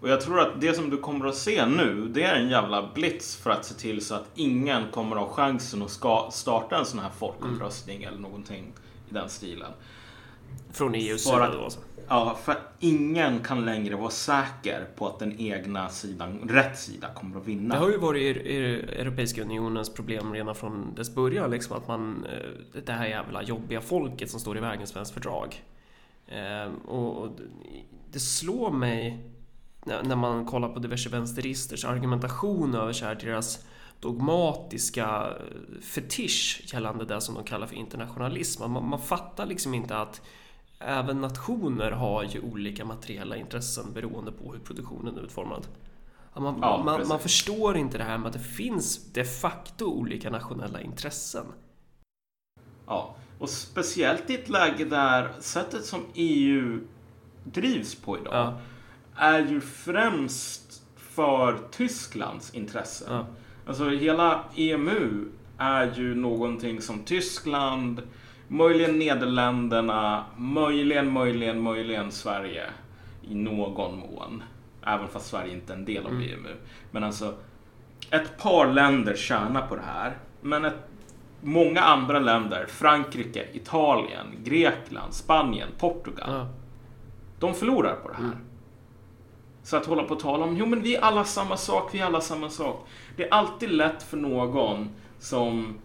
Och 0.00 0.08
jag 0.08 0.20
tror 0.20 0.40
att 0.40 0.60
det 0.60 0.74
som 0.74 0.90
du 0.90 0.96
kommer 0.96 1.26
att 1.26 1.36
se 1.36 1.66
nu, 1.66 2.08
det 2.08 2.22
är 2.22 2.34
en 2.34 2.48
jävla 2.48 2.90
blitz 2.94 3.36
för 3.36 3.50
att 3.50 3.64
se 3.64 3.74
till 3.74 4.04
så 4.04 4.14
att 4.14 4.30
ingen 4.34 4.82
kommer 4.90 5.16
att 5.16 5.22
ha 5.22 5.28
chansen 5.28 5.82
att 5.82 5.90
ska 5.90 6.28
starta 6.32 6.78
en 6.78 6.84
sån 6.84 6.98
här 6.98 7.10
folkomröstning 7.18 7.96
mm. 7.96 8.08
eller 8.08 8.22
någonting 8.22 8.72
i 9.10 9.14
den 9.14 9.28
stilen. 9.28 9.72
Från 10.72 10.94
EUs 10.94 11.24
sida 11.24 11.50
då 11.54 11.64
alltså? 11.64 11.80
Ja, 12.12 12.38
för 12.44 12.58
ingen 12.78 13.40
kan 13.40 13.64
längre 13.64 13.96
vara 13.96 14.10
säker 14.10 14.88
på 14.96 15.08
att 15.08 15.18
den 15.18 15.40
egna 15.40 15.88
sidan, 15.88 16.48
rätt 16.48 16.78
sida, 16.78 17.14
kommer 17.14 17.40
att 17.40 17.46
vinna. 17.46 17.74
Det 17.74 17.80
har 17.80 17.90
ju 17.90 17.98
varit 17.98 18.36
Europeiska 18.36 19.42
Unionens 19.42 19.94
problem 19.94 20.32
redan 20.32 20.54
från 20.54 20.94
dess 20.94 21.14
början, 21.14 21.50
liksom 21.50 21.76
att 21.76 21.88
man, 21.88 22.26
eh, 22.26 22.80
det 22.84 22.92
här 22.92 23.06
jävla 23.06 23.42
jobbiga 23.42 23.80
folket 23.80 24.30
som 24.30 24.40
står 24.40 24.56
i 24.56 24.60
vägen 24.60 24.86
svenskt 24.86 25.14
fördrag. 25.14 25.64
Eh, 26.26 26.72
och 26.88 27.28
det 28.12 28.20
slår 28.20 28.70
mig 28.70 29.24
när 29.84 30.16
man 30.16 30.46
kollar 30.46 30.68
på 30.68 30.78
diverse 30.78 31.08
vänsteristers 31.08 31.84
argumentation 31.84 32.74
över 32.74 32.92
så 32.92 33.04
här 33.04 33.14
deras 33.14 33.66
dogmatiska 34.00 35.06
eh, 35.06 35.80
fetisch 35.82 36.62
gällande 36.72 37.04
det 37.04 37.20
som 37.20 37.34
de 37.34 37.44
kallar 37.44 37.66
för 37.66 37.76
internationalism. 37.76 38.72
Man, 38.72 38.88
man 38.88 39.00
fattar 39.00 39.46
liksom 39.46 39.74
inte 39.74 39.96
att 39.96 40.22
även 40.80 41.20
nationer 41.20 41.90
har 41.90 42.24
ju 42.24 42.40
olika 42.40 42.84
materiella 42.84 43.36
intressen 43.36 43.92
beroende 43.92 44.32
på 44.32 44.52
hur 44.52 44.60
produktionen 44.60 45.18
är 45.18 45.22
utformad. 45.22 45.66
Man, 46.36 46.58
ja, 46.62 46.82
man, 46.84 47.08
man, 47.08 47.18
förstår 47.18 47.76
inte 47.76 47.98
det 47.98 48.04
här 48.04 48.18
med 48.18 48.26
att 48.26 48.32
det 48.32 48.38
finns 48.38 49.12
de 49.12 49.24
facto 49.24 49.84
olika 49.84 50.30
nationella 50.30 50.80
intressen. 50.80 51.46
Ja, 52.86 53.14
och 53.38 53.48
speciellt 53.48 54.30
i 54.30 54.34
ett 54.34 54.48
läge 54.48 54.84
där 54.84 55.32
sättet 55.40 55.84
som 55.84 56.00
EU 56.14 56.80
drivs 57.44 57.94
på 57.94 58.18
idag 58.18 58.34
ja. 58.34 58.60
är 59.16 59.46
ju 59.46 59.60
främst 59.60 60.82
för 60.96 61.58
Tysklands 61.70 62.54
intressen. 62.54 63.12
Ja. 63.12 63.26
Alltså 63.66 63.90
hela 63.90 64.44
EMU 64.56 65.28
är 65.58 65.94
ju 65.96 66.14
någonting 66.14 66.80
som 66.80 67.04
Tyskland 67.04 68.02
Möjligen 68.52 68.98
Nederländerna, 68.98 70.24
möjligen, 70.36 71.12
möjligen, 71.12 71.62
möjligen 71.62 72.12
Sverige 72.12 72.64
i 73.22 73.34
någon 73.34 73.98
mån. 73.98 74.42
Även 74.86 75.08
fast 75.08 75.26
Sverige 75.26 75.52
inte 75.52 75.72
är 75.72 75.76
en 75.76 75.84
del 75.84 76.06
av 76.06 76.12
mm. 76.12 76.22
EMU. 76.22 76.56
Men 76.90 77.04
alltså, 77.04 77.34
ett 78.10 78.38
par 78.38 78.66
länder 78.72 79.14
tjänar 79.14 79.66
på 79.66 79.76
det 79.76 79.82
här. 79.82 80.16
Men 80.40 80.64
ett, 80.64 80.88
många 81.40 81.80
andra 81.80 82.18
länder, 82.18 82.66
Frankrike, 82.68 83.46
Italien, 83.52 84.26
Grekland, 84.44 85.14
Spanien, 85.14 85.68
Portugal. 85.78 86.30
Mm. 86.30 86.46
De 87.38 87.54
förlorar 87.54 87.94
på 87.94 88.08
det 88.08 88.14
här. 88.14 88.24
Mm. 88.24 88.38
Så 89.62 89.76
att 89.76 89.86
hålla 89.86 90.02
på 90.02 90.14
och 90.14 90.20
tala 90.20 90.44
om, 90.44 90.56
jo 90.56 90.66
men 90.66 90.82
vi 90.82 90.96
är 90.96 91.00
alla 91.00 91.24
samma 91.24 91.56
sak, 91.56 91.94
vi 91.94 91.98
är 91.98 92.04
alla 92.04 92.20
samma 92.20 92.50
sak. 92.50 92.88
Det 93.16 93.24
är 93.28 93.34
alltid 93.34 93.70
lätt 93.70 94.02
för 94.02 94.16
någon 94.16 94.88
som 95.18 95.78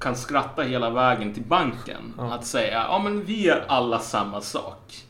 kan 0.00 0.16
skratta 0.16 0.62
hela 0.62 0.90
vägen 0.90 1.34
till 1.34 1.42
banken. 1.42 2.14
Ja. 2.18 2.34
Att 2.34 2.46
säga, 2.46 2.84
ja 2.88 3.00
men 3.04 3.24
vi 3.24 3.48
är 3.48 3.64
alla 3.68 3.98
samma 3.98 4.40
sak. 4.40 5.06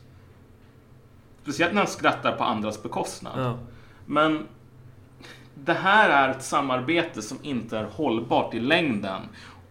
Speciellt 1.41 1.73
när 1.73 1.81
han 1.81 1.91
skrattar 1.91 2.31
på 2.37 2.43
andras 2.43 2.83
bekostnad. 2.83 3.33
Ja. 3.37 3.57
Men 4.05 4.47
det 5.55 5.73
här 5.73 6.09
är 6.09 6.29
ett 6.29 6.43
samarbete 6.43 7.21
som 7.21 7.37
inte 7.41 7.77
är 7.77 7.83
hållbart 7.83 8.53
i 8.53 8.59
längden. 8.59 9.21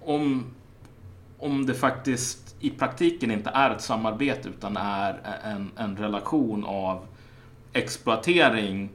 Om, 0.00 0.44
om 1.38 1.66
det 1.66 1.74
faktiskt 1.74 2.56
i 2.60 2.70
praktiken 2.70 3.30
inte 3.30 3.50
är 3.50 3.70
ett 3.70 3.82
samarbete 3.82 4.48
utan 4.48 4.76
är 4.76 5.20
en, 5.44 5.70
en 5.76 5.96
relation 5.96 6.64
av 6.64 7.06
exploatering 7.72 8.90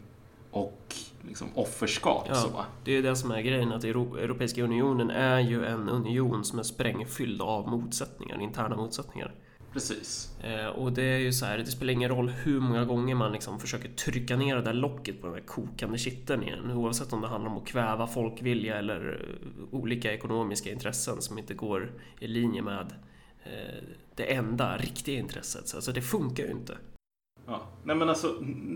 och 0.51 0.95
liksom 1.27 1.47
offerskap. 1.55 2.25
Ja, 2.29 2.35
så. 2.35 2.65
Det 2.83 2.97
är 2.97 3.01
det 3.01 3.15
som 3.15 3.31
är 3.31 3.41
grejen, 3.41 3.71
att 3.71 3.83
Europeiska 3.83 4.63
unionen 4.63 5.09
är 5.09 5.39
ju 5.39 5.65
en 5.65 5.89
union 5.89 6.45
som 6.45 6.59
är 6.59 6.63
sprängfylld 6.63 7.41
av 7.41 7.67
motsättningar, 7.67 8.41
interna 8.41 8.75
motsättningar. 8.75 9.33
Precis. 9.75 10.37
Eh, 10.43 10.65
och 10.65 10.91
det 10.91 11.03
är 11.03 11.17
ju 11.17 11.33
så 11.33 11.45
här, 11.45 11.57
det 11.57 11.65
spelar 11.65 11.93
ingen 11.93 12.09
roll 12.09 12.29
hur 12.29 12.59
många 12.59 12.85
gånger 12.85 13.15
man 13.15 13.31
liksom 13.31 13.59
försöker 13.59 13.89
trycka 13.89 14.37
ner 14.37 14.55
det 14.55 14.61
där 14.61 14.73
locket 14.73 15.21
på 15.21 15.27
den 15.27 15.35
där 15.35 15.43
kokande 15.43 15.97
kitteln 15.97 16.43
igen. 16.43 16.71
Oavsett 16.71 17.13
om 17.13 17.21
det 17.21 17.27
handlar 17.27 17.51
om 17.51 17.57
att 17.57 17.67
kväva 17.67 18.07
folkvilja 18.07 18.77
eller 18.77 19.19
eh, 19.21 19.79
olika 19.79 20.13
ekonomiska 20.13 20.71
intressen 20.71 21.21
som 21.21 21.37
inte 21.37 21.53
går 21.53 21.91
i 22.19 22.27
linje 22.27 22.61
med 22.61 22.93
eh, 23.43 23.83
det 24.15 24.33
enda 24.33 24.77
riktiga 24.77 25.19
intresset. 25.19 25.67
Så 25.67 25.77
alltså 25.77 25.91
det 25.91 26.01
funkar 26.01 26.43
ju 26.43 26.51
inte. 26.51 26.77
Ja. 27.47 27.61
Nej 27.83 27.95
men 27.95 28.09
alltså 28.09 28.27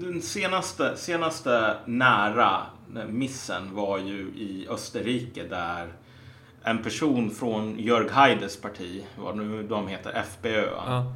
den 0.01 0.21
senaste, 0.21 0.97
senaste 0.97 1.77
nära 1.85 2.65
missen 3.07 3.75
var 3.75 3.97
ju 3.97 4.19
i 4.19 4.67
Österrike 4.69 5.43
där 5.43 5.93
en 6.63 6.83
person 6.83 7.31
från 7.31 7.79
Jörg 7.79 8.09
Haides 8.09 8.61
parti, 8.61 9.05
vad 9.17 9.37
nu 9.37 9.63
de 9.63 9.87
heter, 9.87 10.23
FPÖ, 10.23 10.65
ja. 10.75 11.13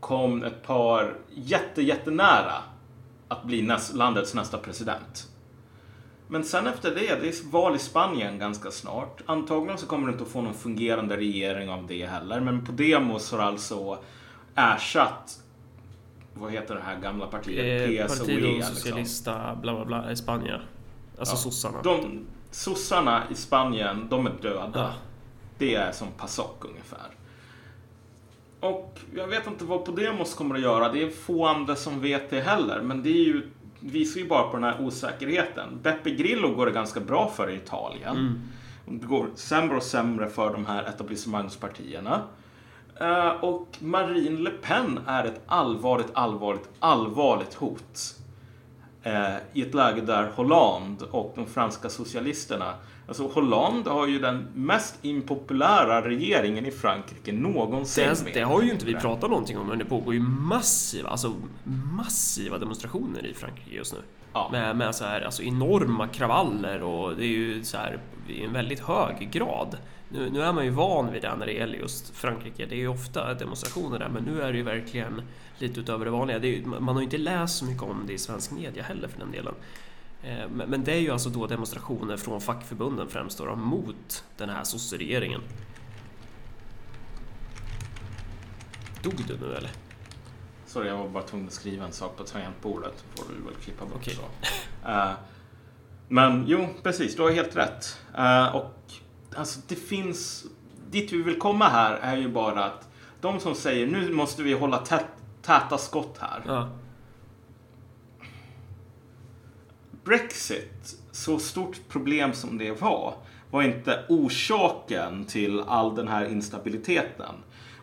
kom 0.00 0.42
ett 0.42 0.62
par 0.62 1.16
jätte, 1.34 1.82
jättenära 1.82 2.54
att 3.28 3.44
bli 3.44 3.62
näst, 3.62 3.94
landets 3.94 4.34
nästa 4.34 4.58
president. 4.58 5.28
Men 6.28 6.44
sen 6.44 6.66
efter 6.66 6.94
det, 6.94 7.20
det 7.20 7.28
är 7.28 7.50
val 7.50 7.76
i 7.76 7.78
Spanien 7.78 8.38
ganska 8.38 8.70
snart. 8.70 9.22
Antagligen 9.26 9.78
så 9.78 9.86
kommer 9.86 10.06
det 10.06 10.12
inte 10.12 10.24
att 10.24 10.30
få 10.30 10.42
någon 10.42 10.54
fungerande 10.54 11.16
regering 11.16 11.70
av 11.70 11.86
det 11.86 12.06
heller. 12.06 12.40
Men 12.40 12.66
på 12.66 12.72
demos 12.72 13.32
har 13.32 13.38
alltså 13.38 13.98
ersatt 14.54 15.42
vad 16.40 16.52
heter 16.52 16.74
det 16.74 16.80
här 16.80 17.00
gamla 17.00 17.26
partiet? 17.26 17.98
Eh, 18.00 18.06
PSOE. 18.06 18.18
Partido 18.18 18.46
liksom. 18.46 18.74
Socialista, 18.74 19.54
bla 19.62 19.74
bla 19.74 19.84
bla, 19.84 20.12
i 20.12 20.16
Spanien. 20.16 20.60
Alltså 21.18 21.34
Ja. 21.34 21.38
sossarna. 21.38 21.82
De, 21.82 22.26
sossarna 22.50 23.22
i 23.30 23.34
Spanien, 23.34 24.06
de 24.10 24.26
är 24.26 24.32
döda. 24.42 24.70
Ja. 24.74 24.92
Det 25.58 25.74
är 25.74 25.92
som 25.92 26.08
PASOK 26.16 26.64
ungefär. 26.64 27.06
Och 28.60 28.98
jag 29.16 29.26
vet 29.26 29.46
inte 29.46 29.64
vad 29.64 29.84
Podemos 29.84 30.34
kommer 30.34 30.54
att 30.54 30.60
göra. 30.60 30.92
Det 30.92 31.02
är 31.02 31.10
få 31.10 31.46
andra 31.46 31.76
som 31.76 32.00
vet 32.00 32.30
det 32.30 32.40
heller. 32.40 32.80
Men 32.82 33.02
det 33.02 33.08
är 33.10 33.24
ju, 33.24 33.50
visar 33.80 34.20
ju 34.20 34.28
bara 34.28 34.42
på 34.48 34.56
den 34.56 34.64
här 34.64 34.80
osäkerheten. 34.80 35.68
Beppe 35.82 36.10
Grillo 36.10 36.54
går 36.54 36.66
det 36.66 36.72
ganska 36.72 37.00
bra 37.00 37.32
för 37.36 37.50
i 37.50 37.54
Italien. 37.56 38.16
Mm. 38.16 38.40
Det 39.00 39.06
går 39.06 39.26
sämre 39.34 39.76
och 39.76 39.82
sämre 39.82 40.28
för 40.28 40.52
de 40.52 40.66
här 40.66 40.82
etablissemangspartierna. 40.84 42.20
Och 43.40 43.68
Marine 43.78 44.40
Le 44.40 44.50
Pen 44.50 45.00
är 45.06 45.24
ett 45.24 45.40
allvarligt, 45.46 46.10
allvarligt, 46.12 46.68
allvarligt 46.78 47.54
hot. 47.54 48.14
Eh, 49.02 49.36
I 49.52 49.62
ett 49.62 49.74
läge 49.74 50.00
där 50.00 50.30
Hollande 50.36 51.04
och 51.04 51.32
de 51.36 51.46
franska 51.46 51.88
socialisterna 51.88 52.74
Alltså 53.10 53.28
Hollande 53.28 53.90
har 53.90 54.06
ju 54.06 54.18
den 54.18 54.48
mest 54.54 54.98
impopulära 55.02 56.08
regeringen 56.08 56.66
i 56.66 56.70
Frankrike 56.70 57.32
någonsin. 57.32 58.08
Det, 58.24 58.30
det 58.34 58.40
har 58.40 58.62
ju 58.62 58.70
inte 58.70 58.86
vi 58.86 58.94
pratat 58.94 59.30
någonting 59.30 59.58
om, 59.58 59.66
men 59.66 59.78
det 59.78 59.84
pågår 59.84 60.14
ju 60.14 60.20
massiva, 60.20 61.08
alltså 61.08 61.34
massiva 61.96 62.58
demonstrationer 62.58 63.26
i 63.26 63.34
Frankrike 63.34 63.76
just 63.76 63.92
nu. 63.92 63.98
Ja. 64.32 64.48
Med, 64.52 64.76
med 64.76 64.94
så 64.94 65.04
här, 65.04 65.20
alltså 65.20 65.42
enorma 65.42 66.08
kravaller 66.08 66.82
och 66.82 67.16
det 67.16 67.24
är 67.24 67.28
ju 67.28 67.64
så 67.64 67.76
här 67.76 67.98
i 68.28 68.44
en 68.44 68.52
väldigt 68.52 68.80
hög 68.80 69.30
grad. 69.32 69.76
Nu, 70.12 70.30
nu 70.30 70.42
är 70.42 70.52
man 70.52 70.64
ju 70.64 70.70
van 70.70 71.12
vid 71.12 71.22
det 71.22 71.36
när 71.36 71.46
det 71.46 71.52
gäller 71.52 71.78
just 71.78 72.16
Frankrike. 72.16 72.66
Det 72.66 72.74
är 72.74 72.78
ju 72.78 72.88
ofta 72.88 73.34
demonstrationer 73.34 73.98
där, 73.98 74.08
men 74.08 74.22
nu 74.22 74.42
är 74.42 74.52
det 74.52 74.58
ju 74.58 74.64
verkligen 74.64 75.22
lite 75.58 75.80
utöver 75.80 76.04
det 76.04 76.10
vanliga. 76.10 76.38
Det 76.38 76.48
ju, 76.48 76.66
man 76.66 76.88
har 76.88 76.98
ju 77.00 77.04
inte 77.04 77.18
läst 77.18 77.58
så 77.58 77.64
mycket 77.64 77.82
om 77.82 78.04
det 78.06 78.12
i 78.12 78.18
svensk 78.18 78.50
media 78.50 78.82
heller 78.82 79.08
för 79.08 79.18
den 79.18 79.30
delen. 79.30 79.54
Eh, 80.22 80.48
Men 80.66 80.84
det 80.84 80.92
är 80.92 80.98
ju 81.00 81.10
alltså 81.10 81.28
då 81.28 81.46
demonstrationer 81.46 82.16
från 82.16 82.40
fackförbunden 82.40 83.08
främst 83.08 83.38
då, 83.38 83.56
mot 83.56 84.24
den 84.36 84.48
här 84.48 84.64
sosseregeringen. 84.64 85.40
Dog 89.02 89.14
du 89.28 89.36
nu 89.46 89.54
eller? 89.54 89.70
Sorry, 90.66 90.88
jag 90.88 90.96
var 90.96 91.08
bara 91.08 91.22
tvungen 91.22 91.46
att 91.46 91.52
skriva 91.52 91.84
en 91.86 91.92
sak 91.92 92.16
på 92.16 92.24
tangentbordet. 92.24 93.04
får 93.14 93.24
du 93.28 93.44
väl 93.44 93.54
klippa 93.54 93.84
bort 93.84 93.94
Okej. 93.96 94.14
så. 94.14 94.88
Eh, 94.88 95.10
men 96.08 96.44
jo, 96.46 96.68
precis, 96.82 97.16
du 97.16 97.22
har 97.22 97.30
helt 97.30 97.56
rätt. 97.56 97.98
Eh, 98.16 98.46
och 98.56 98.74
alltså 99.36 99.60
det 99.68 99.74
finns... 99.74 100.46
Dit 100.90 101.12
vi 101.12 101.22
vill 101.22 101.38
komma 101.38 101.68
här 101.68 101.94
är 101.94 102.16
ju 102.16 102.28
bara 102.28 102.64
att 102.64 102.88
de 103.20 103.40
som 103.40 103.54
säger 103.54 103.86
nu 103.86 104.12
måste 104.12 104.42
vi 104.42 104.52
hålla 104.52 104.78
tät, 104.78 105.06
täta 105.42 105.78
skott 105.78 106.18
här. 106.20 106.42
Ja. 106.46 106.68
Brexit, 110.04 110.98
så 111.12 111.38
stort 111.38 111.80
problem 111.88 112.32
som 112.32 112.58
det 112.58 112.80
var, 112.80 113.14
var 113.50 113.62
inte 113.62 114.04
orsaken 114.08 115.24
till 115.24 115.60
all 115.60 115.94
den 115.94 116.08
här 116.08 116.24
instabiliteten. 116.24 117.34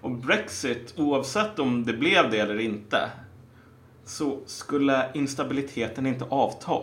Och 0.01 0.11
Brexit, 0.11 0.93
oavsett 0.97 1.59
om 1.59 1.85
det 1.85 1.93
blev 1.93 2.31
det 2.31 2.37
eller 2.37 2.59
inte, 2.59 3.09
så 4.05 4.39
skulle 4.45 5.11
instabiliteten 5.13 6.05
inte 6.05 6.25
avta. 6.25 6.79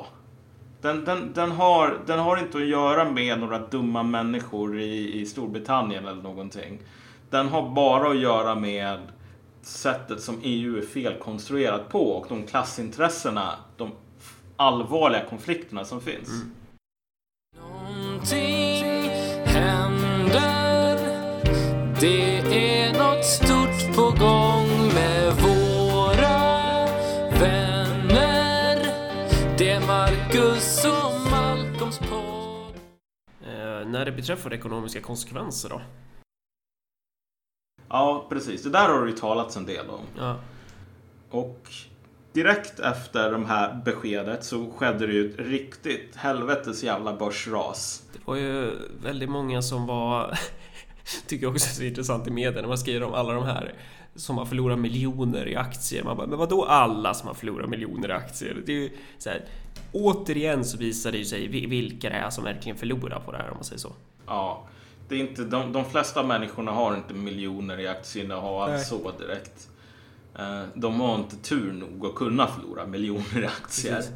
Den, 0.85 1.05
den, 1.05 1.33
den, 1.33 1.51
har, 1.51 1.99
den 2.07 2.19
har 2.19 2.37
inte 2.37 2.59
att 2.59 2.67
göra 2.67 3.11
med 3.11 3.41
några 3.41 3.59
dumma 3.59 4.03
människor 4.03 4.81
i, 4.81 5.21
i 5.21 5.27
Storbritannien 5.27 6.07
eller 6.07 6.23
någonting. 6.23 6.79
Den 7.31 7.49
har 7.49 7.71
bara 7.71 8.11
att 8.11 8.19
göra 8.19 8.55
med 8.55 8.99
sättet 9.63 10.21
som 10.23 10.41
EU 10.43 10.77
är 10.77 10.83
felkonstruerat 10.83 11.89
på 11.89 12.11
och 12.11 12.27
de 12.29 12.47
klassintressena, 12.47 13.51
de 13.77 13.91
allvarliga 14.57 15.25
konflikterna 15.25 15.85
som 15.85 16.01
finns. 16.01 16.29
Någonting 17.57 19.11
händer 19.45 20.99
Det 22.01 22.39
är 22.39 22.93
något 22.93 23.25
stort 23.25 23.54
det 34.05 34.13
beträffar 34.13 34.53
ekonomiska 34.53 35.01
konsekvenser 35.01 35.69
då? 35.69 35.81
Ja, 37.89 38.27
precis. 38.29 38.63
Det 38.63 38.71
där 38.71 38.89
har 38.89 39.05
det 39.05 39.11
ju 39.11 39.17
talats 39.17 39.57
en 39.57 39.67
del 39.67 39.91
om. 39.91 40.05
Ja. 40.19 40.37
Och 41.31 41.69
direkt 42.33 42.81
efter 42.81 43.31
det 43.31 43.47
här 43.47 43.83
beskedet 43.85 44.45
så 44.45 44.71
skedde 44.71 45.07
det 45.07 45.13
ju 45.13 45.31
ett 45.31 45.39
riktigt 45.39 46.17
helvetes 46.17 46.83
jävla 46.83 47.17
börsras. 47.17 48.03
Det 48.13 48.19
var 48.25 48.37
ju 48.37 48.71
väldigt 49.03 49.31
många 49.31 49.63
som 49.63 49.87
var 49.87 50.39
Tycker 51.27 51.47
också 51.47 51.69
är 51.69 51.75
så 51.75 51.83
intressant 51.83 52.27
i 52.27 52.31
media 52.31 52.61
när 52.61 52.69
man 52.69 52.79
skriver 52.79 53.07
om 53.07 53.15
alla 53.15 53.33
de 53.33 53.45
här 53.45 53.75
som 54.17 54.39
har 54.39 54.45
förlorat 54.45 54.79
miljoner 54.79 55.49
i 55.49 55.57
aktier. 55.57 56.05
Man 56.05 56.17
bara, 56.17 56.27
men 56.27 56.39
vadå 56.39 56.65
alla 56.65 57.15
som 57.15 57.27
har 57.29 57.35
förlorat 57.35 57.69
miljoner 57.71 58.09
i 58.09 58.13
aktier? 58.13 58.63
Det 58.67 58.73
är 58.73 58.77
ju 58.77 58.91
så 59.19 59.31
här, 59.31 59.45
återigen 59.93 60.65
så 60.65 60.77
visar 60.79 61.13
det 61.13 61.19
ju 61.19 61.25
sig 61.25 61.49
vi- 61.49 61.67
vilka 61.67 62.09
det 62.11 62.15
är 62.17 62.31
som 62.31 62.45
verkligen 62.45 62.79
förlorar 62.79 63.21
på 63.21 63.33
det 63.33 63.39
här 63.39 63.49
om 63.51 63.55
man 63.57 63.65
säger 63.65 63.81
så. 63.81 63.93
Ja, 64.27 64.65
det 65.09 65.15
är 65.15 65.19
inte, 65.21 65.45
de, 65.45 65.73
de 65.73 65.85
flesta 65.85 66.23
människorna 66.23 66.73
har 66.73 66.97
inte 66.97 67.15
miljoner 67.15 67.81
i 67.81 67.89
aktieinnehav 67.89 68.71
Nej. 68.71 68.85
så 68.85 69.11
direkt. 69.19 69.69
Eh, 70.39 70.63
De 70.75 71.01
har 71.01 71.15
inte 71.15 71.37
tur 71.37 71.73
nog 71.73 72.07
att 72.07 72.15
kunna 72.15 72.47
förlora 72.47 72.87
miljoner 72.87 73.43
i 73.43 73.47
aktier. 73.47 73.95
Precis. 73.97 74.13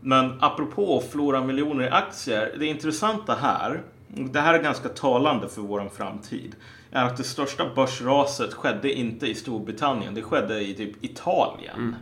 Men 0.00 0.38
apropå 0.40 0.98
att 0.98 1.04
förlora 1.10 1.40
miljoner 1.44 1.84
i 1.84 1.90
aktier. 1.90 2.56
Det 2.58 2.66
intressanta 2.66 3.34
här, 3.34 3.82
det 4.14 4.40
här 4.40 4.54
är 4.54 4.62
ganska 4.62 4.88
talande 4.88 5.48
för 5.48 5.62
vår 5.62 5.88
framtid, 5.88 6.56
är 6.90 7.04
att 7.04 7.16
det 7.16 7.24
största 7.24 7.74
börsraset 7.74 8.54
skedde 8.54 8.92
inte 8.92 9.26
i 9.26 9.34
Storbritannien. 9.34 10.14
Det 10.14 10.22
skedde 10.22 10.60
i 10.60 10.74
typ 10.74 11.04
Italien. 11.04 11.96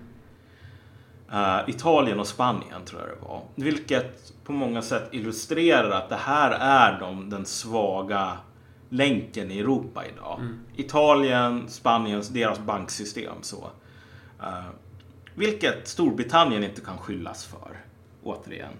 Eh, 1.32 1.58
Italien 1.66 2.20
och 2.20 2.26
Spanien 2.26 2.84
tror 2.84 3.00
jag 3.00 3.10
det 3.10 3.28
var. 3.28 3.42
Vilket 3.54 4.32
på 4.44 4.52
många 4.52 4.82
sätt 4.82 5.08
illustrerar 5.12 5.90
att 5.90 6.08
det 6.08 6.16
här 6.16 6.50
är 6.50 7.00
de, 7.00 7.30
den 7.30 7.46
svaga 7.46 8.38
länken 8.88 9.50
i 9.50 9.58
Europa 9.58 10.04
idag. 10.06 10.40
Italien, 10.76 11.68
Spanien, 11.68 12.22
deras 12.30 12.58
banksystem 12.58 13.34
så. 13.42 13.70
Eh, 14.42 14.64
vilket 15.34 15.88
Storbritannien 15.88 16.64
inte 16.64 16.80
kan 16.80 16.98
skyllas 16.98 17.44
för, 17.44 17.84
återigen. 18.22 18.72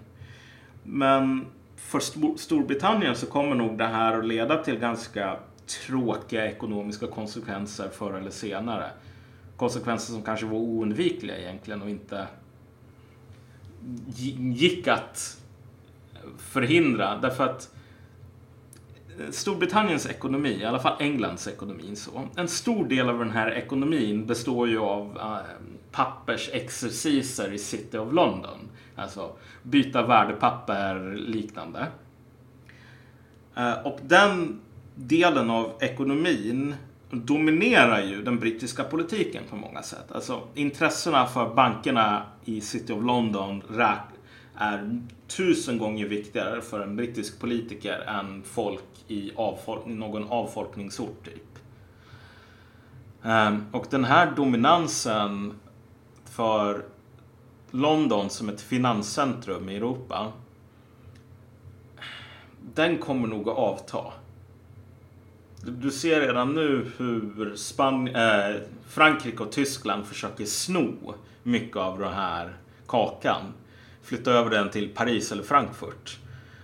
Men 0.83 1.45
för 1.81 1.99
Storbritannien 2.37 3.15
så 3.15 3.25
kommer 3.25 3.55
nog 3.55 3.77
det 3.77 3.87
här 3.87 4.17
att 4.17 4.25
leda 4.25 4.63
till 4.63 4.79
ganska 4.79 5.37
tråkiga 5.85 6.51
ekonomiska 6.51 7.07
konsekvenser 7.07 7.89
förr 7.89 8.13
eller 8.13 8.31
senare. 8.31 8.91
Konsekvenser 9.57 10.13
som 10.13 10.23
kanske 10.23 10.45
var 10.45 10.57
oundvikliga 10.57 11.37
egentligen 11.37 11.81
och 11.81 11.89
inte 11.89 12.27
gick 14.37 14.87
att 14.87 15.37
förhindra. 16.37 17.17
Därför 17.17 17.43
att 17.45 17.75
eh, 19.19 19.31
Storbritanniens 19.31 20.05
ekonomi, 20.05 20.57
i 20.61 20.65
alla 20.65 20.79
fall 20.79 20.95
Englands 20.99 21.47
ekonomi, 21.47 21.95
så. 21.95 22.27
En 22.35 22.47
stor 22.47 22.85
del 22.85 23.09
av 23.09 23.19
den 23.19 23.31
här 23.31 23.51
ekonomin 23.51 24.25
består 24.25 24.69
ju 24.69 24.79
av 24.79 25.17
äh, 25.17 25.37
pappersexerciser 25.91 27.53
i 27.53 27.57
City 27.57 27.97
of 27.97 28.13
London. 28.13 28.70
Alltså 29.01 29.31
byta 29.63 30.07
värdepapper 30.07 31.15
liknande. 31.15 31.87
Eh, 33.55 33.73
och 33.83 33.99
den 34.07 34.61
delen 34.95 35.49
av 35.49 35.71
ekonomin 35.79 36.75
dominerar 37.11 38.01
ju 38.01 38.23
den 38.23 38.39
brittiska 38.39 38.83
politiken 38.83 39.43
på 39.49 39.55
många 39.55 39.83
sätt. 39.83 40.11
Alltså 40.11 40.41
intressena 40.53 41.25
för 41.25 41.53
bankerna 41.55 42.23
i 42.45 42.61
City 42.61 42.93
of 42.93 43.03
London 43.03 43.63
är 44.55 45.01
tusen 45.27 45.77
gånger 45.77 46.05
viktigare 46.05 46.61
för 46.61 46.79
en 46.79 46.95
brittisk 46.95 47.39
politiker 47.39 47.99
än 47.99 48.43
folk 48.43 48.83
i 49.07 49.31
avfolk- 49.35 49.85
någon 49.85 50.27
avfolkningsort 50.29 51.25
typ. 51.25 51.59
Ehm, 53.23 53.65
och 53.71 53.85
den 53.89 54.03
här 54.03 54.31
dominansen 54.35 55.53
för 56.25 56.85
London 57.71 58.29
som 58.29 58.49
ett 58.49 58.61
finanscentrum 58.61 59.69
i 59.69 59.75
Europa 59.75 60.31
den 62.75 62.97
kommer 62.97 63.27
nog 63.27 63.49
att 63.49 63.57
avta. 63.57 64.03
Du- 65.63 65.91
ser 65.91 66.21
redan 66.21 66.53
nu 66.53 66.91
hur 66.97 67.55
Span 67.55 68.07
äh, 68.07 68.55
Frankrike 68.87 69.43
och 69.43 69.51
Tyskland 69.51 70.05
försöker 70.05 70.45
sno 70.45 71.13
mycket 71.43 71.77
av 71.77 71.99
den 71.99 72.13
här 72.13 72.57
kakan. 72.87 73.41
Flytta 74.03 74.31
över 74.31 74.49
den 74.49 74.69
till 74.69 74.89
Paris 74.89 75.31
eller 75.31 75.43
Frankfurt. 75.43 76.17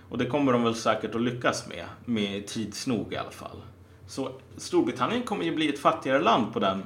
Och 0.08 0.18
det 0.18 0.26
kommer 0.26 0.52
de 0.52 0.64
väl 0.64 0.74
säkert 0.74 1.14
att 1.14 1.20
lyckas 1.20 1.68
med, 1.68 1.84
med 2.04 2.46
tids 2.46 2.86
nog 2.86 3.12
i 3.12 3.16
alla 3.16 3.30
fall. 3.30 3.56
Så 4.06 4.30
Storbritannien 4.56 5.22
kommer 5.22 5.44
ju 5.44 5.54
bli 5.54 5.68
ett 5.68 5.78
fattigare 5.78 6.22
land 6.22 6.52
på 6.52 6.58
den 6.58 6.82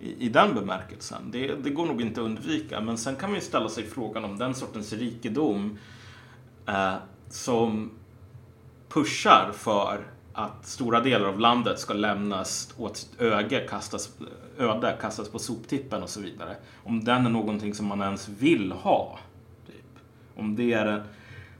i, 0.00 0.26
i 0.26 0.28
den 0.28 0.54
bemärkelsen. 0.54 1.30
Det, 1.30 1.54
det 1.54 1.70
går 1.70 1.86
nog 1.86 2.00
inte 2.00 2.20
att 2.20 2.26
undvika. 2.26 2.80
Men 2.80 2.98
sen 2.98 3.16
kan 3.16 3.30
man 3.30 3.34
ju 3.34 3.44
ställa 3.44 3.68
sig 3.68 3.84
frågan 3.84 4.24
om 4.24 4.38
den 4.38 4.54
sortens 4.54 4.92
rikedom 4.92 5.78
eh, 6.66 6.94
som 7.30 7.90
pushar 8.88 9.52
för 9.54 10.06
att 10.32 10.66
stora 10.66 11.00
delar 11.00 11.28
av 11.28 11.40
landet 11.40 11.78
ska 11.78 11.94
lämnas 11.94 12.74
åt 12.78 12.96
sitt 12.96 13.20
öge, 13.20 13.66
kastas, 13.68 14.10
öde, 14.58 14.96
kastas 15.00 15.28
på 15.28 15.38
soptippen 15.38 16.02
och 16.02 16.08
så 16.08 16.20
vidare. 16.20 16.56
Om 16.84 17.04
den 17.04 17.26
är 17.26 17.30
någonting 17.30 17.74
som 17.74 17.86
man 17.86 18.02
ens 18.02 18.28
vill 18.28 18.72
ha. 18.72 19.18
Typ. 19.66 20.02
Om 20.36 20.56
det 20.56 20.72
är 20.72 20.86
ett 20.86 21.06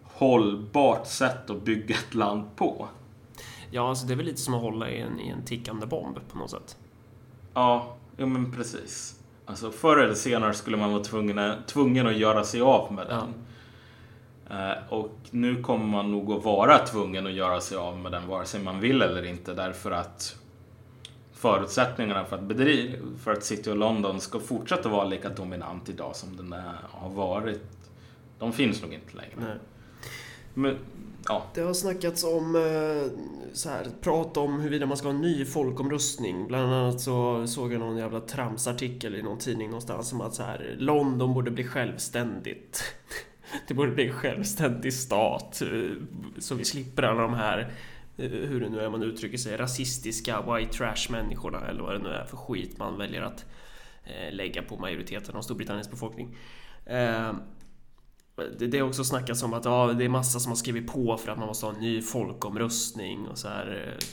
hållbart 0.02 1.06
sätt 1.06 1.50
att 1.50 1.62
bygga 1.62 1.94
ett 1.94 2.14
land 2.14 2.56
på. 2.56 2.88
Ja, 3.70 3.88
alltså 3.88 4.06
det 4.06 4.14
är 4.14 4.16
väl 4.16 4.26
lite 4.26 4.40
som 4.40 4.54
att 4.54 4.62
hålla 4.62 4.90
i 4.90 5.00
en, 5.00 5.20
i 5.20 5.28
en 5.28 5.44
tickande 5.44 5.86
bomb 5.86 6.18
på 6.28 6.38
något 6.38 6.50
sätt. 6.50 6.76
Ja, 7.54 7.96
ja 8.16 8.26
men 8.26 8.52
precis. 8.52 9.20
Alltså 9.46 9.70
förr 9.70 9.96
eller 9.96 10.14
senare 10.14 10.54
skulle 10.54 10.76
man 10.76 10.92
vara 10.92 11.04
tvungen, 11.04 11.52
tvungen 11.66 12.06
att 12.06 12.16
göra 12.16 12.44
sig 12.44 12.60
av 12.60 12.92
med 12.92 13.06
den. 13.06 13.34
Eh, 14.50 14.92
och 14.92 15.18
nu 15.30 15.62
kommer 15.62 15.86
man 15.86 16.10
nog 16.10 16.32
att 16.32 16.44
vara 16.44 16.78
tvungen 16.78 17.26
att 17.26 17.32
göra 17.32 17.60
sig 17.60 17.78
av 17.78 17.98
med 17.98 18.12
den 18.12 18.26
vare 18.26 18.46
sig 18.46 18.62
man 18.62 18.80
vill 18.80 19.02
eller 19.02 19.24
inte 19.24 19.54
därför 19.54 19.90
att 19.90 20.36
förutsättningarna 21.32 22.24
för 22.24 22.36
att, 22.36 22.42
bedriva, 22.42 22.96
för 23.24 23.32
att 23.32 23.44
City 23.44 23.70
och 23.70 23.76
London 23.76 24.20
ska 24.20 24.40
fortsätta 24.40 24.88
vara 24.88 25.04
lika 25.04 25.28
dominant 25.28 25.88
idag 25.88 26.16
som 26.16 26.36
den 26.36 26.54
har 26.90 27.10
varit. 27.10 27.62
De 28.38 28.52
finns 28.52 28.82
nog 28.82 28.92
inte 28.92 29.16
längre. 29.16 29.34
Nej. 29.36 29.56
Men, 30.56 30.78
ja. 31.28 31.46
Det 31.54 31.60
har 31.60 31.74
snackats 31.74 32.24
om 32.24 32.56
eh, 32.56 33.18
så 33.52 33.68
här, 33.68 33.86
prat 34.00 34.36
om 34.36 34.60
huruvida 34.60 34.86
man 34.86 34.96
ska 34.96 35.08
ha 35.08 35.14
en 35.14 35.20
ny 35.20 35.44
folkomröstning. 35.44 36.46
Bland 36.46 36.72
annat 36.72 37.00
så 37.00 37.46
såg 37.46 37.72
jag 37.72 37.80
någon 37.80 37.96
jävla 37.96 38.20
tramsartikel 38.20 39.14
i 39.14 39.22
någon 39.22 39.38
tidning 39.38 39.68
någonstans 39.68 40.12
om 40.12 40.20
att 40.20 40.34
så 40.34 40.42
här, 40.42 40.76
London 40.78 41.34
borde 41.34 41.50
bli 41.50 41.64
självständigt. 41.64 42.82
Det 43.68 43.74
borde 43.74 43.92
bli 43.92 44.06
en 44.06 44.12
självständig 44.12 44.92
stat 44.92 45.62
eh, 45.62 45.90
så 46.38 46.54
vi 46.54 46.64
slipper 46.64 47.02
alla 47.02 47.22
de 47.22 47.34
här 47.34 47.58
eh, 48.16 48.30
hur 48.30 48.60
det 48.60 48.68
nu 48.68 48.80
är 48.80 48.90
man 48.90 49.02
uttrycker 49.02 49.38
sig, 49.38 49.56
rasistiska 49.56 50.42
white 50.42 50.72
trash 50.72 51.10
människorna 51.10 51.66
eller 51.68 51.82
vad 51.82 51.94
det 51.94 52.02
nu 52.02 52.08
är 52.08 52.24
för 52.24 52.36
skit 52.36 52.78
man 52.78 52.98
väljer 52.98 53.22
att 53.22 53.44
lägga 54.30 54.62
på 54.62 54.76
majoriteten 54.76 55.36
av 55.36 55.42
Storbritanniens 55.42 55.90
befolkning. 55.90 56.36
Det, 58.36 58.66
det 58.66 58.78
är 58.78 58.82
också 58.82 59.04
snackats 59.04 59.42
om 59.42 59.54
att 59.54 59.64
ja, 59.64 59.92
det 59.98 60.04
är 60.04 60.08
massa 60.08 60.40
som 60.40 60.50
har 60.50 60.56
skrivit 60.56 60.92
på 60.92 61.16
för 61.16 61.32
att 61.32 61.38
man 61.38 61.46
måste 61.46 61.66
ha 61.66 61.74
en 61.74 61.80
ny 61.80 62.02
folkomröstning 62.02 63.28
och 63.28 63.38
så 63.38 63.48
här. 63.48 63.96
Eh, 63.98 64.04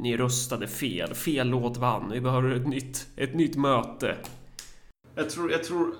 ni 0.00 0.16
röstade 0.16 0.68
fel, 0.68 1.14
fel 1.14 1.48
låt 1.48 1.76
vann, 1.76 2.10
vi 2.12 2.20
behöver 2.20 2.50
ett 2.50 2.66
nytt, 2.66 3.06
ett 3.16 3.34
nytt 3.34 3.56
möte. 3.56 4.16
Jag 5.14 5.30
tror, 5.30 5.52
jag 5.52 5.64
tror 5.64 5.94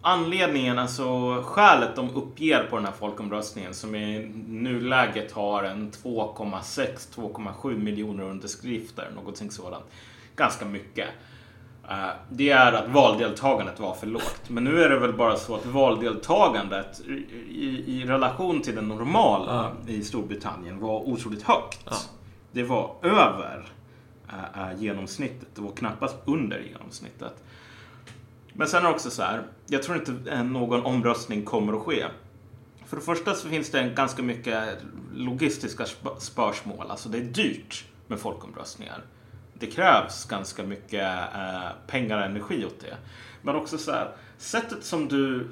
anledningen, 0.00 0.78
alltså 0.78 1.42
skälet 1.42 1.96
de 1.96 2.10
uppger 2.10 2.66
på 2.70 2.76
den 2.76 2.84
här 2.84 2.92
folkomröstningen 2.92 3.74
som 3.74 3.94
i 3.94 4.32
nuläget 4.48 5.32
har 5.32 5.62
en 5.64 5.90
2,6-2,7 5.90 7.78
miljoner 7.78 8.24
underskrifter, 8.24 9.10
någonting 9.14 9.50
sådant. 9.50 9.84
Ganska 10.36 10.64
mycket. 10.64 11.08
Eh, 11.88 12.08
Det 12.30 12.50
är 12.50 12.72
att 12.72 12.88
valdeltagandet 12.88 13.80
var 13.80 13.94
för 13.94 14.06
lågt. 14.06 14.42
Men 14.48 14.64
nu 14.64 14.82
är 14.82 14.88
det 14.90 14.98
väl 14.98 15.12
bara 15.12 15.36
så 15.36 15.54
att 15.54 15.66
valdeltagandet 15.66 17.00
i, 17.50 17.84
i, 17.86 18.04
relation 18.06 18.62
till 18.62 18.74
det 18.74 18.80
normala 18.82 19.72
i 19.86 20.04
Storbritannien 20.04 20.78
var 20.80 21.00
otroligt 21.08 21.42
högt. 21.42 21.80
Ja. 21.84 21.96
Det 22.52 22.62
var 22.62 22.94
över 23.02 23.68
eh, 24.28 24.80
genomsnittet. 24.82 25.48
Det 25.54 25.60
var 25.62 25.70
knappast 25.72 26.16
under 26.24 26.58
genomsnittet. 26.60 27.44
Men 28.52 28.68
sen 28.68 28.82
är 28.84 28.88
det 28.88 28.94
också 28.94 29.10
så 29.10 29.22
här. 29.22 29.42
Jag 29.66 29.82
tror 29.82 29.96
inte 29.98 30.42
någon 30.42 30.84
omröstning 30.84 31.44
kommer 31.44 31.72
att 31.72 31.82
ske. 31.82 32.04
För 32.86 32.96
det 32.96 33.02
första 33.02 33.34
så 33.34 33.48
finns 33.48 33.70
det 33.70 33.82
ganska 33.96 34.22
mycket 34.22 34.78
logistiska 35.14 35.84
sp- 35.84 36.18
spörsmål. 36.18 36.86
Alltså 36.90 37.08
det 37.08 37.18
är 37.18 37.22
dyrt 37.22 37.84
med 38.06 38.18
folkomröstningar. 38.20 39.02
Det 39.60 39.66
krävs 39.66 40.24
ganska 40.24 40.62
mycket 40.62 41.18
eh, 41.34 41.68
pengar 41.86 42.18
och 42.18 42.24
energi 42.24 42.64
åt 42.64 42.80
det. 42.80 42.96
Men 43.42 43.56
också 43.56 43.78
så 43.78 43.92
här. 43.92 44.08
Sättet 44.38 44.84
som 44.84 45.08
du 45.08 45.48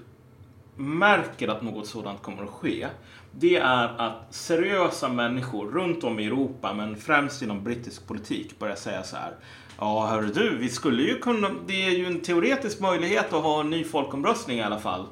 märker 0.77 1.49
att 1.49 1.63
något 1.63 1.87
sådant 1.87 2.23
kommer 2.23 2.43
att 2.43 2.51
ske. 2.51 2.87
Det 3.33 3.57
är 3.57 4.01
att 4.01 4.35
seriösa 4.35 5.09
människor 5.09 5.71
runt 5.71 6.05
om 6.05 6.21
i 6.21 6.27
Europa, 6.27 6.75
men 6.75 6.97
främst 6.97 7.43
inom 7.43 7.65
brittisk 7.65 8.07
politik, 8.07 8.59
börjar 8.59 8.77
säga 8.77 9.03
så 9.03 9.17
här. 9.17 9.35
Ja, 9.79 10.07
hör 10.07 10.23
du, 10.23 10.57
vi 10.57 10.69
skulle 10.69 11.03
ju 11.03 11.19
kunna... 11.19 11.51
Det 11.67 11.85
är 11.85 11.91
ju 11.91 12.07
en 12.07 12.21
teoretisk 12.21 12.81
möjlighet 12.81 13.33
att 13.33 13.43
ha 13.43 13.61
en 13.61 13.71
ny 13.71 13.85
folkomröstning 13.85 14.59
i 14.59 14.63
alla 14.63 14.79
fall. 14.79 15.07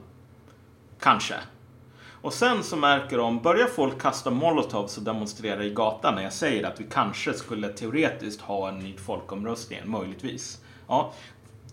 Kanske. 1.01 1.35
Och 2.27 2.35
sen 2.35 2.63
så 2.63 2.77
märker 2.77 3.19
de, 3.19 3.41
börjar 3.43 3.67
folk 3.67 4.01
kasta 4.01 4.31
molotovs 4.31 4.97
och 4.99 5.03
demonstrera 5.03 5.65
i 5.65 5.71
gatan 5.71 6.15
när 6.15 6.23
jag 6.23 6.33
säger 6.33 6.65
att 6.65 6.81
vi 6.81 6.85
kanske 6.85 7.33
skulle 7.33 7.69
teoretiskt 7.69 8.41
ha 8.41 8.69
en 8.69 8.79
ny 8.79 8.97
folkomröstning, 8.97 9.81
möjligtvis. 9.85 10.61
Ja, 10.89 11.13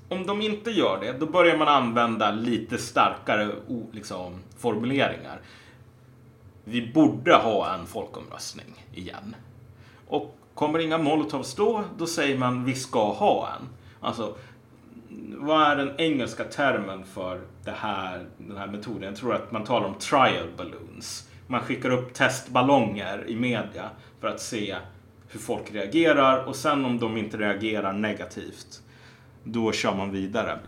om 0.10 0.26
de 0.26 0.42
inte 0.42 0.72
gör 0.72 1.00
det, 1.02 1.12
då 1.20 1.26
börjar 1.26 1.58
man 1.58 1.68
använda 1.68 2.32
lite 2.32 2.78
starkare 2.78 3.50
liksom, 3.92 4.40
formuleringar. 4.58 5.42
Vi 6.64 6.92
borde 6.94 7.36
ha 7.36 7.74
en 7.74 7.86
folkomröstning 7.86 8.86
igen. 8.94 9.36
Och 10.08 10.36
kommer 10.54 10.80
inga 10.80 10.98
molotovs 10.98 11.56
då, 11.56 11.84
då 11.98 12.08
säger 12.08 12.38
man 12.38 12.66
vi 12.66 12.76
ska 12.76 13.12
ha 13.12 13.50
en. 13.60 13.70
Alltså, 14.00 14.36
vad 15.38 15.62
är 15.62 15.76
den 15.76 15.92
engelska 15.98 16.44
termen 16.44 17.04
för 17.06 17.42
det 17.64 17.72
här, 17.72 18.26
den 18.38 18.58
här 18.58 18.68
metoden? 18.68 19.04
Jag 19.04 19.16
tror 19.16 19.36
att 19.36 19.52
man 19.52 19.64
talar 19.64 19.88
om 19.88 19.96
trial 19.96 20.48
balloons. 20.58 21.30
Man 21.48 21.62
skickar 21.62 21.90
upp 21.90 22.14
testballonger 22.14 23.24
i 23.28 23.36
media 23.36 23.90
för 24.20 24.28
att 24.28 24.42
se 24.42 24.76
hur 25.28 25.40
folk 25.40 25.72
reagerar 25.72 26.44
och 26.44 26.56
sen 26.56 26.86
om 26.86 27.00
de 27.00 27.18
inte 27.18 27.38
reagerar 27.38 27.94
negativt, 27.94 28.82
då 29.44 29.72
kör 29.72 29.96
man 29.96 30.12
vidare. 30.12 30.60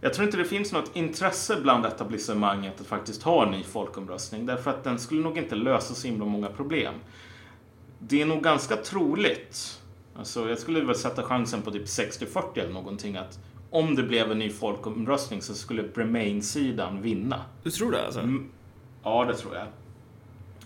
Jag 0.00 0.14
tror 0.14 0.24
inte 0.26 0.36
det 0.36 0.44
finns 0.44 0.72
något 0.72 0.96
intresse 0.96 1.56
bland 1.62 1.86
etablissemanget 1.86 2.80
att 2.80 2.86
faktiskt 2.86 3.22
ha 3.22 3.46
en 3.46 3.50
ny 3.50 3.62
folkomröstning 3.64 4.46
därför 4.46 4.70
att 4.70 4.84
den 4.84 4.98
skulle 4.98 5.22
nog 5.22 5.38
inte 5.38 5.54
lösa 5.54 5.94
så 5.94 6.06
himla 6.06 6.24
många 6.24 6.48
problem. 6.48 6.94
Det 7.98 8.22
är 8.22 8.26
nog 8.26 8.42
ganska 8.42 8.76
troligt, 8.76 9.80
alltså 10.16 10.48
jag 10.48 10.58
skulle 10.58 10.80
väl 10.80 10.94
sätta 10.94 11.22
chansen 11.22 11.62
på 11.62 11.70
typ 11.70 11.84
60-40 11.84 12.58
eller 12.58 12.72
någonting 12.72 13.16
att 13.16 13.38
om 13.70 13.94
det 13.94 14.02
blev 14.02 14.30
en 14.30 14.38
ny 14.38 14.50
folkomröstning 14.50 15.42
så 15.42 15.54
skulle 15.54 15.82
Remain-sidan 15.94 17.02
vinna. 17.02 17.40
Du 17.62 17.70
tror 17.70 17.92
det 17.92 18.04
alltså? 18.06 18.20
Mm. 18.20 18.50
Ja, 19.02 19.24
det 19.24 19.34
tror 19.34 19.54
jag. 19.54 19.66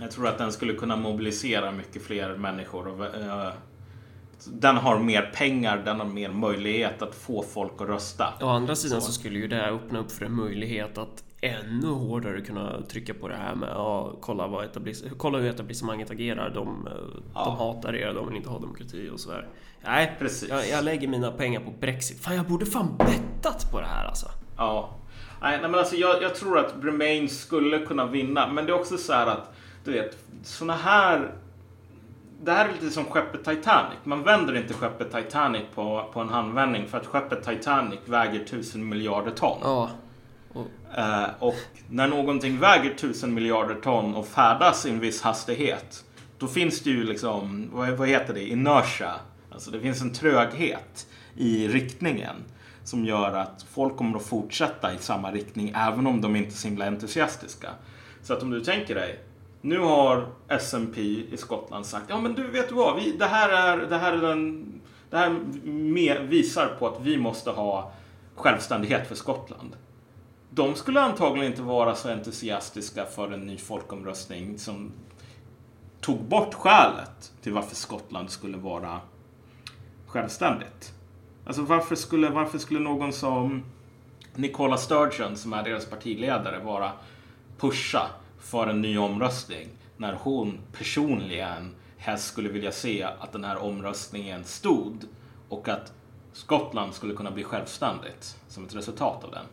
Jag 0.00 0.10
tror 0.10 0.28
att 0.28 0.38
den 0.38 0.52
skulle 0.52 0.74
kunna 0.74 0.96
mobilisera 0.96 1.72
mycket 1.72 2.02
fler 2.02 2.36
människor. 2.36 2.88
Och, 2.88 3.04
eh, 3.06 3.52
den 4.46 4.76
har 4.76 4.98
mer 4.98 5.30
pengar, 5.34 5.82
den 5.84 6.00
har 6.00 6.06
mer 6.06 6.30
möjlighet 6.32 7.02
att 7.02 7.14
få 7.14 7.42
folk 7.42 7.72
att 7.78 7.88
rösta. 7.88 8.34
Å 8.40 8.48
andra 8.48 8.76
sidan 8.76 9.00
Så. 9.00 9.06
så 9.06 9.12
skulle 9.12 9.38
ju 9.38 9.48
det 9.48 9.56
här 9.56 9.72
öppna 9.72 9.98
upp 9.98 10.12
för 10.12 10.24
en 10.24 10.36
möjlighet 10.36 10.98
att 10.98 11.24
ännu 11.40 11.86
hårdare 11.86 12.40
kunna 12.40 12.82
trycka 12.82 13.14
på 13.14 13.28
det 13.28 13.34
här 13.36 13.54
med 13.54 13.68
ja, 13.68 14.12
kolla, 14.20 14.46
vad 14.46 14.64
etablis- 14.64 15.10
kolla 15.16 15.38
hur 15.38 15.50
etablissemanget 15.50 16.10
agerar. 16.10 16.50
De, 16.50 16.86
eh, 16.86 16.92
Ja. 17.34 17.44
de 17.44 17.56
hatar 17.56 17.94
er, 17.94 18.14
de 18.14 18.26
vill 18.28 18.36
inte 18.36 18.48
ha 18.48 18.58
demokrati 18.58 19.10
och 19.14 19.20
sådär. 19.20 19.48
Nej, 19.84 20.16
Precis. 20.18 20.48
jag, 20.48 20.68
jag 20.68 20.84
lägger 20.84 21.08
mina 21.08 21.30
pengar 21.32 21.60
på 21.60 21.70
Brexit. 21.70 22.20
Fan, 22.24 22.36
jag 22.36 22.46
borde 22.46 22.66
fan 22.66 22.96
bettat 22.98 23.70
på 23.72 23.80
det 23.80 23.86
här 23.86 24.04
alltså. 24.06 24.26
Ja. 24.56 24.90
Nej, 25.42 25.58
nej 25.60 25.70
men 25.70 25.78
alltså 25.80 25.96
jag, 25.96 26.22
jag 26.22 26.34
tror 26.34 26.58
att 26.58 26.74
Remain 26.82 27.28
skulle 27.28 27.78
kunna 27.78 28.06
vinna. 28.06 28.46
Men 28.52 28.66
det 28.66 28.72
är 28.72 28.80
också 28.80 28.96
så 28.96 29.12
här 29.12 29.26
att, 29.26 29.52
du 29.84 29.92
vet, 29.92 30.18
såna 30.42 30.74
här... 30.74 31.34
Det 32.42 32.52
här 32.52 32.68
är 32.68 32.72
lite 32.72 32.90
som 32.90 33.04
skeppet 33.04 33.44
Titanic. 33.44 33.98
Man 34.04 34.22
vänder 34.22 34.56
inte 34.56 34.74
skeppet 34.74 35.12
Titanic 35.12 35.62
på, 35.74 36.10
på 36.12 36.20
en 36.20 36.28
handvändning 36.28 36.86
för 36.88 36.98
att 36.98 37.06
skeppet 37.06 37.42
Titanic 37.44 37.98
väger 38.06 38.44
tusen 38.44 38.88
miljarder 38.88 39.30
ton. 39.30 39.58
Ja. 39.62 39.90
Eh, 40.96 41.26
och 41.38 41.56
när 41.88 42.08
någonting 42.08 42.58
väger 42.58 42.94
tusen 42.94 43.34
miljarder 43.34 43.74
ton 43.74 44.14
och 44.14 44.26
färdas 44.26 44.86
i 44.86 44.90
en 44.90 45.00
viss 45.00 45.22
hastighet, 45.22 46.04
då 46.38 46.46
finns 46.46 46.80
det 46.80 46.90
ju 46.90 47.04
liksom, 47.04 47.68
vad, 47.72 47.90
vad 47.90 48.08
heter 48.08 48.34
det, 48.34 48.48
inertia. 48.48 49.14
Alltså 49.50 49.70
det 49.70 49.80
finns 49.80 50.00
en 50.02 50.12
tröghet 50.12 51.06
i 51.36 51.68
riktningen 51.68 52.36
som 52.84 53.04
gör 53.04 53.32
att 53.32 53.66
folk 53.72 53.96
kommer 53.96 54.16
att 54.16 54.26
fortsätta 54.26 54.94
i 54.94 54.98
samma 54.98 55.32
riktning 55.32 55.72
även 55.76 56.06
om 56.06 56.20
de 56.20 56.36
inte 56.36 56.50
är 56.50 56.52
så 56.52 56.68
himla 56.68 56.86
entusiastiska. 56.86 57.70
Så 58.22 58.32
att 58.32 58.42
om 58.42 58.50
du 58.50 58.60
tänker 58.60 58.94
dig, 58.94 59.18
nu 59.60 59.78
har 59.78 60.26
S&P 60.48 61.00
i 61.32 61.36
Skottland 61.36 61.86
sagt, 61.86 62.04
ja 62.08 62.20
men 62.20 62.34
du 62.34 62.46
vet 62.46 62.68
du 62.68 62.74
vad, 62.74 62.96
vi, 62.96 63.12
det 63.12 63.26
här 63.26 63.48
är, 63.48 63.86
det 63.86 63.98
här 63.98 64.12
är 64.12 64.20
den, 64.20 64.72
det 65.10 65.16
här 65.16 65.30
med, 65.64 66.28
visar 66.28 66.66
på 66.78 66.88
att 66.88 67.00
vi 67.02 67.16
måste 67.16 67.50
ha 67.50 67.92
självständighet 68.34 69.08
för 69.08 69.14
Skottland. 69.14 69.76
De 70.50 70.74
skulle 70.74 71.00
antagligen 71.00 71.50
inte 71.50 71.62
vara 71.62 71.94
så 71.94 72.08
entusiastiska 72.08 73.06
för 73.06 73.32
en 73.32 73.40
ny 73.40 73.58
folkomröstning 73.58 74.58
som 74.58 74.92
tog 76.00 76.18
bort 76.18 76.54
skälet 76.54 77.32
till 77.42 77.52
varför 77.52 77.76
Skottland 77.76 78.30
skulle 78.30 78.56
vara 78.56 79.00
självständigt. 80.06 80.94
Alltså 81.46 81.62
varför 81.62 81.94
skulle, 81.94 82.28
varför 82.28 82.58
skulle 82.58 82.80
någon 82.80 83.12
som 83.12 83.64
Nicola 84.34 84.76
Sturgeon, 84.76 85.36
som 85.36 85.52
är 85.52 85.62
deras 85.62 85.86
partiledare, 85.86 86.58
vara 86.58 86.92
pusha 87.58 88.06
för 88.38 88.66
en 88.66 88.80
ny 88.80 88.98
omröstning 88.98 89.68
när 89.96 90.12
hon 90.12 90.58
personligen 90.72 91.74
helst 91.96 92.26
skulle 92.26 92.48
vilja 92.48 92.72
se 92.72 93.02
att 93.02 93.32
den 93.32 93.44
här 93.44 93.56
omröstningen 93.56 94.44
stod 94.44 95.04
och 95.48 95.68
att 95.68 95.92
Skottland 96.32 96.94
skulle 96.94 97.14
kunna 97.14 97.30
bli 97.30 97.44
självständigt 97.44 98.36
som 98.48 98.64
ett 98.64 98.74
resultat 98.74 99.24
av 99.24 99.30
den. 99.30 99.44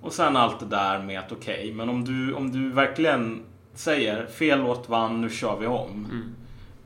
Och 0.00 0.12
sen 0.12 0.36
allt 0.36 0.60
det 0.60 0.66
där 0.66 1.02
med 1.02 1.18
att 1.18 1.32
okej, 1.32 1.54
okay, 1.54 1.72
men 1.72 1.88
om 1.88 2.04
du, 2.04 2.34
om 2.34 2.52
du 2.52 2.72
verkligen 2.72 3.42
säger 3.74 4.26
fel 4.26 4.60
låt 4.60 4.88
vann, 4.88 5.20
nu 5.20 5.30
kör 5.30 5.58
vi 5.58 5.66
om. 5.66 5.90
Mm. 5.90 6.34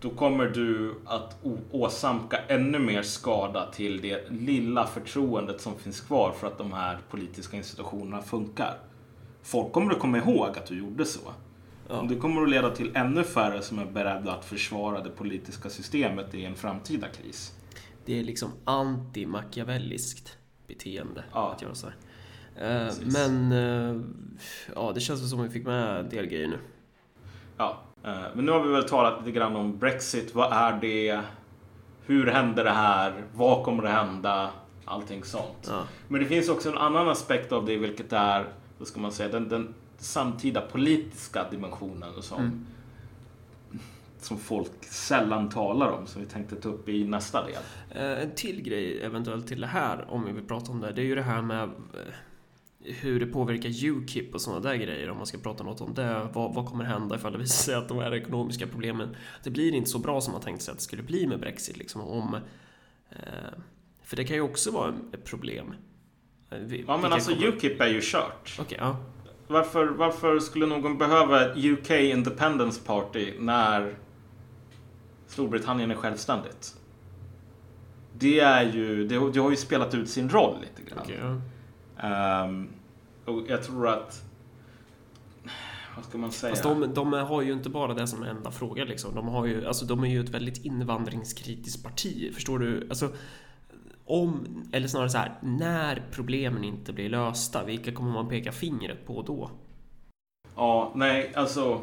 Då 0.01 0.11
kommer 0.11 0.47
du 0.47 0.95
att 1.05 1.37
åsamka 1.71 2.39
ännu 2.49 2.79
mer 2.79 3.03
skada 3.03 3.71
till 3.71 4.01
det 4.01 4.31
lilla 4.31 4.87
förtroendet 4.87 5.61
som 5.61 5.79
finns 5.79 6.01
kvar 6.01 6.33
för 6.33 6.47
att 6.47 6.59
de 6.59 6.73
här 6.73 6.99
politiska 7.11 7.57
institutionerna 7.57 8.23
funkar. 8.23 8.79
Folk 9.43 9.73
kommer 9.73 9.93
att 9.93 9.99
komma 9.99 10.19
ihåg 10.19 10.49
att 10.49 10.67
du 10.67 10.79
gjorde 10.79 11.05
så. 11.05 11.21
Ja. 11.89 12.07
Det 12.09 12.17
kommer 12.17 12.43
att 12.43 12.49
leda 12.51 12.71
till 12.71 12.97
ännu 12.97 13.25
färre 13.25 13.63
som 13.63 13.79
är 13.79 13.85
beredda 13.85 14.33
att 14.33 14.45
försvara 14.45 15.01
det 15.01 15.11
politiska 15.11 15.71
systemet 15.71 16.35
i 16.35 16.45
en 16.45 16.55
framtida 16.55 17.07
kris. 17.09 17.55
Det 18.05 18.21
är 18.21 18.25
liksom 18.25 18.51
anti-machiavelliskt 18.65 20.37
beteende 20.67 21.25
Ja. 21.33 21.53
att 21.53 21.63
göra 21.63 21.75
så 21.75 21.87
här. 21.87 21.97
Eh, 22.57 22.63
Precis. 22.87 23.17
men 23.17 23.53
eh, 23.53 24.01
ja, 24.75 24.93
det 24.95 25.01
känns 25.01 25.21
väl 25.21 25.29
som 25.29 25.41
att 25.41 25.47
vi 25.47 25.51
fick 25.51 25.67
med 25.67 26.01
en 26.01 26.09
del 26.09 26.27
grejer 26.27 26.49
nu. 26.49 26.59
Ja, 27.57 27.79
eh, 28.05 28.21
men 28.35 28.45
nu 28.45 28.53
har 28.53 28.63
vi 28.63 28.73
väl 28.73 28.89
talat 28.89 29.19
lite 29.19 29.39
grann 29.39 29.57
om 29.57 29.79
Brexit. 29.79 30.35
Vad 30.35 30.53
är 30.53 30.81
det? 30.81 31.21
Hur 32.07 32.27
händer 32.27 32.65
det 32.65 32.71
här? 32.71 33.25
Vad 33.35 33.65
kommer 33.65 33.83
att 33.85 34.07
hända? 34.07 34.51
Allting 34.85 35.25
sånt. 35.25 35.67
Ja. 35.69 35.83
Men 36.09 36.21
det 36.21 36.27
finns 36.27 36.49
också 36.49 36.69
en 36.71 36.79
annan 36.79 37.09
aspekt 37.09 37.53
av 37.53 37.67
det, 37.67 37.77
vilket 37.77 38.13
är, 38.13 38.45
vad 38.79 38.89
ska 38.89 39.01
man 39.01 39.13
säga, 39.13 39.29
den, 39.29 39.49
den 39.49 39.75
samtida 39.99 40.61
politiska 40.61 41.47
dimensionen 41.51 42.23
som, 42.23 42.39
Mm. 42.41 42.67
som 44.21 44.39
folk 44.39 44.85
sällan 44.85 45.49
talar 45.49 45.91
om, 45.91 46.07
som 46.07 46.21
vi 46.23 46.27
tänkte 46.29 46.57
ta 46.57 46.69
upp 46.69 46.89
i 46.89 47.05
nästa 47.05 47.47
del. 47.47 47.63
En 48.23 48.31
till 48.35 48.63
grej 48.63 49.03
eventuellt 49.03 49.47
till 49.47 49.61
det 49.61 49.67
här, 49.67 50.05
om 50.11 50.25
vi 50.25 50.33
vill 50.33 50.45
prata 50.47 50.73
om 50.73 50.81
det, 50.81 50.93
det 50.93 51.03
är 51.03 51.07
ju 51.07 51.15
det 51.15 51.23
här 51.23 51.43
med 51.43 51.71
hur 52.85 53.21
det 53.21 53.27
påverkar 53.27 53.85
Ukip 53.85 54.35
och 54.35 54.41
sådana 54.41 54.61
där 54.61 54.75
grejer, 54.75 55.11
om 55.11 55.17
man 55.17 55.27
ska 55.27 55.39
prata 55.39 55.65
något 55.65 55.81
om 55.81 55.95
det. 55.95 56.29
Vad, 56.33 56.55
vad 56.55 56.67
kommer 56.67 56.85
hända 56.85 57.17
ifall 57.17 57.33
det 57.33 57.39
visar 57.39 57.63
sig 57.65 57.75
att 57.75 57.89
de 57.89 57.99
här 57.99 58.15
ekonomiska 58.15 58.67
problemen, 58.67 59.17
det 59.45 59.51
blir 59.51 59.73
inte 59.75 59.91
så 59.91 59.99
bra 59.99 60.21
som 60.21 60.33
man 60.33 60.43
tänkte 60.43 60.65
sig 60.65 60.73
att 60.73 60.79
det 60.79 60.85
skulle 60.85 61.03
bli 61.03 61.27
med 61.27 61.41
Brexit, 61.41 61.77
liksom 61.77 62.01
om... 62.01 62.35
Eh, 63.11 63.19
för 64.03 64.17
det 64.17 64.25
kan 64.25 64.37
ju 64.37 64.43
också 64.43 64.71
vara 64.71 64.95
ett 65.13 65.25
problem. 65.25 65.75
Eh, 66.51 66.59
vi- 66.59 66.85
Ja, 66.89 66.97
men 66.97 67.13
alltså 67.13 67.33
kommer- 67.35 67.47
Ukip 67.47 67.81
är 67.81 67.89
ju 67.89 68.01
kört. 68.03 68.57
Okej, 68.61 68.79
ja. 68.81 68.97
Varför, 69.49 69.87
varför 69.87 70.39
skulle 70.39 70.67
någon 70.67 70.99
behöva 70.99 71.45
ett 71.53 71.57
UK 71.65 71.91
Independence 71.91 72.81
Party 72.87 73.33
när 73.39 73.95
Storbritannien 75.27 75.91
är 75.91 75.95
självständigt? 75.95 76.77
Det 78.19 78.41
är 78.41 78.73
ju, 78.73 79.07
det, 79.09 79.31
det 79.33 79.41
har 79.41 79.51
ju 79.51 79.57
spelat 79.57 79.95
ut 79.95 80.09
sin 80.11 80.29
roll 80.29 80.57
lite 80.61 80.91
grann. 80.91 80.99
Okej, 81.05 81.19
ja. 81.23 81.41
Ehm, 82.03 82.69
och 83.25 83.43
jag 83.49 83.63
tror 83.63 83.89
att, 83.89 84.25
vad 85.97 86.05
ska 86.05 86.19
man 86.19 86.33
säga? 86.33 86.51
Fast 86.51 86.63
de, 86.63 86.95
de 86.95 87.13
har 87.13 87.43
ju 87.43 87.53
inte 87.53 87.71
bara 87.71 87.95
det 87.95 88.07
som 88.07 88.23
enda 88.23 88.51
fråga 88.51 88.85
liksom. 88.85 89.15
De, 89.15 89.29
har 89.29 89.47
ju, 89.47 89.67
alltså, 89.67 89.85
de 89.85 90.05
är 90.05 90.09
ju 90.09 90.21
ett 90.21 90.29
väldigt 90.29 90.65
invandringskritiskt 90.65 91.85
parti. 91.85 92.35
Förstår 92.35 92.59
du? 92.59 92.87
Alltså, 92.89 93.09
om, 94.05 94.47
eller 94.73 94.89
snarare 94.89 95.11
så 95.11 95.19
här, 95.19 95.39
när 95.41 96.03
problemen 96.11 96.65
inte 96.65 96.93
blir 96.93 97.09
lösta, 97.09 97.65
vilka 97.65 97.93
kommer 97.93 98.13
man 98.13 98.29
peka 98.29 98.53
fingret 98.53 99.07
på 99.07 99.23
då? 99.23 99.51
Ja, 100.57 100.93
nej, 100.95 101.33
alltså. 101.35 101.81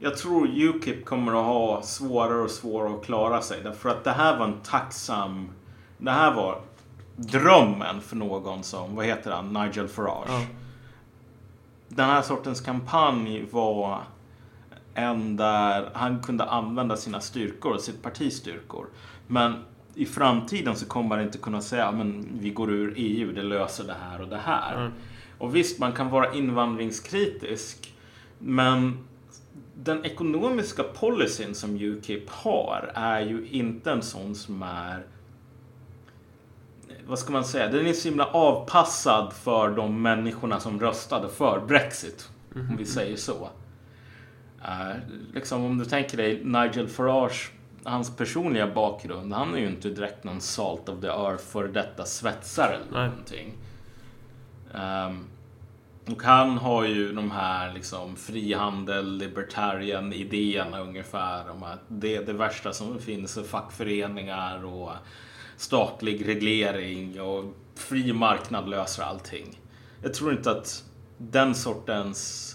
Jag 0.00 0.16
tror 0.16 0.48
Ukip 0.48 1.04
kommer 1.04 1.32
att 1.32 1.46
ha 1.46 1.82
svårare 1.82 2.40
och 2.40 2.50
svårare 2.50 2.94
att 2.94 3.04
klara 3.04 3.42
sig. 3.42 3.60
Därför 3.62 3.88
att 3.88 4.04
det 4.04 4.10
här 4.10 4.38
var 4.38 4.44
en 4.44 4.60
tacksam... 4.60 5.48
Det 5.98 6.10
här 6.10 6.34
var 6.34 6.62
drömmen 7.18 8.00
för 8.00 8.16
någon 8.16 8.62
som, 8.62 8.96
vad 8.96 9.06
heter 9.06 9.30
han, 9.30 9.52
Nigel 9.52 9.88
Farage. 9.88 10.28
Ja. 10.28 10.46
Den 11.88 12.06
här 12.06 12.22
sortens 12.22 12.60
kampanj 12.60 13.46
var 13.50 14.00
en 14.94 15.36
där 15.36 15.90
han 15.94 16.22
kunde 16.22 16.44
använda 16.44 16.96
sina 16.96 17.20
styrkor 17.20 17.78
sitt 17.78 18.02
partis 18.02 18.36
styrkor. 18.36 18.86
Men 19.26 19.54
i 19.94 20.06
framtiden 20.06 20.76
så 20.76 20.86
kommer 20.86 21.08
man 21.08 21.20
inte 21.20 21.38
kunna 21.38 21.60
säga 21.60 21.92
men 21.92 22.28
vi 22.40 22.50
går 22.50 22.70
ur 22.70 22.94
EU, 22.96 23.32
det 23.32 23.42
löser 23.42 23.84
det 23.84 23.96
här 24.10 24.20
och 24.20 24.28
det 24.28 24.40
här. 24.44 24.76
Mm. 24.76 24.92
Och 25.38 25.56
visst, 25.56 25.78
man 25.78 25.92
kan 25.92 26.10
vara 26.10 26.34
invandringskritisk, 26.34 27.94
men 28.38 28.98
den 29.74 30.04
ekonomiska 30.04 30.82
policyn 30.82 31.54
som 31.54 31.76
Ukip 31.80 32.30
har 32.30 32.90
är 32.94 33.20
ju 33.20 33.48
inte 33.50 33.90
en 33.92 34.02
sån 34.02 34.34
som 34.34 34.62
är 34.62 35.06
vad 37.08 37.18
ska 37.18 37.32
man 37.32 37.44
säga, 37.44 37.68
den 37.68 37.86
är 37.86 37.92
så 37.92 38.08
himla 38.08 38.26
avpassad 38.26 39.32
för 39.32 39.70
de 39.70 40.02
människorna 40.02 40.60
som 40.60 40.80
röstade 40.80 41.28
för 41.28 41.60
Brexit. 41.66 42.28
Om 42.54 42.76
vi 42.76 42.86
säger 42.86 43.16
så. 43.16 43.48
Eh, 44.64 44.96
liksom 45.34 45.64
om 45.64 45.78
du 45.78 45.84
tänker 45.84 46.16
dig 46.16 46.44
Nigel 46.44 46.88
Farage, 46.88 47.50
hans 47.84 48.16
personliga 48.16 48.66
bakgrund. 48.66 49.32
Han 49.32 49.54
är 49.54 49.58
ju 49.58 49.66
inte 49.66 49.88
direkt 49.88 50.24
någon 50.24 50.40
salt 50.40 50.88
of 50.88 51.00
the 51.00 51.06
earth 51.06 51.44
för 51.44 51.68
detta 51.68 52.04
svetsare 52.04 52.74
eller 52.74 52.92
Nej. 52.92 53.08
någonting. 53.08 53.52
Ehm, 54.74 55.24
och 56.06 56.22
han 56.22 56.58
har 56.58 56.84
ju 56.84 57.12
de 57.12 57.30
här 57.30 57.74
liksom 57.74 58.16
frihandel, 58.16 59.16
libertarian 59.16 60.12
idéerna 60.12 60.80
ungefär 60.80 61.50
om 61.50 61.62
att 61.62 61.80
det 61.88 62.18
det 62.26 62.32
värsta 62.32 62.72
som 62.72 62.98
finns 62.98 63.36
är 63.36 63.42
fackföreningar 63.42 64.64
och 64.64 64.92
statlig 65.58 66.28
reglering 66.28 67.20
och 67.20 67.44
fri 67.74 68.12
marknad 68.12 68.68
löser 68.68 69.02
allting. 69.02 69.60
Jag 70.02 70.14
tror 70.14 70.32
inte 70.32 70.50
att 70.50 70.84
den 71.18 71.54
sortens 71.54 72.54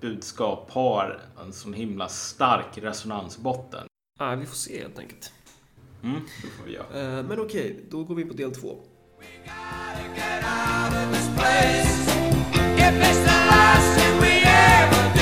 budskap 0.00 0.70
har 0.70 1.20
en 1.44 1.52
sån 1.52 1.74
himla 1.74 2.08
stark 2.08 2.78
resonansbotten. 2.78 3.86
Nej, 4.20 4.36
vi 4.36 4.46
får 4.46 4.56
se 4.56 4.82
helt 4.82 4.98
enkelt. 4.98 5.32
Mm, 6.02 6.20
det 6.42 6.48
får 6.48 6.64
vi 6.66 6.72
göra. 6.72 7.18
Eh, 7.18 7.24
men 7.24 7.40
okej, 7.40 7.44
okay, 7.44 7.76
då 7.90 8.04
går 8.04 8.14
vi 8.14 8.24
på 8.24 8.34
del 8.34 8.54
två. 8.54 8.78
If 12.84 12.94
it's 12.94 13.24
the 13.24 13.38
last 13.50 13.98
thing 13.98 14.20
we 14.20 14.42
ever 14.44 15.14
do 15.14 15.21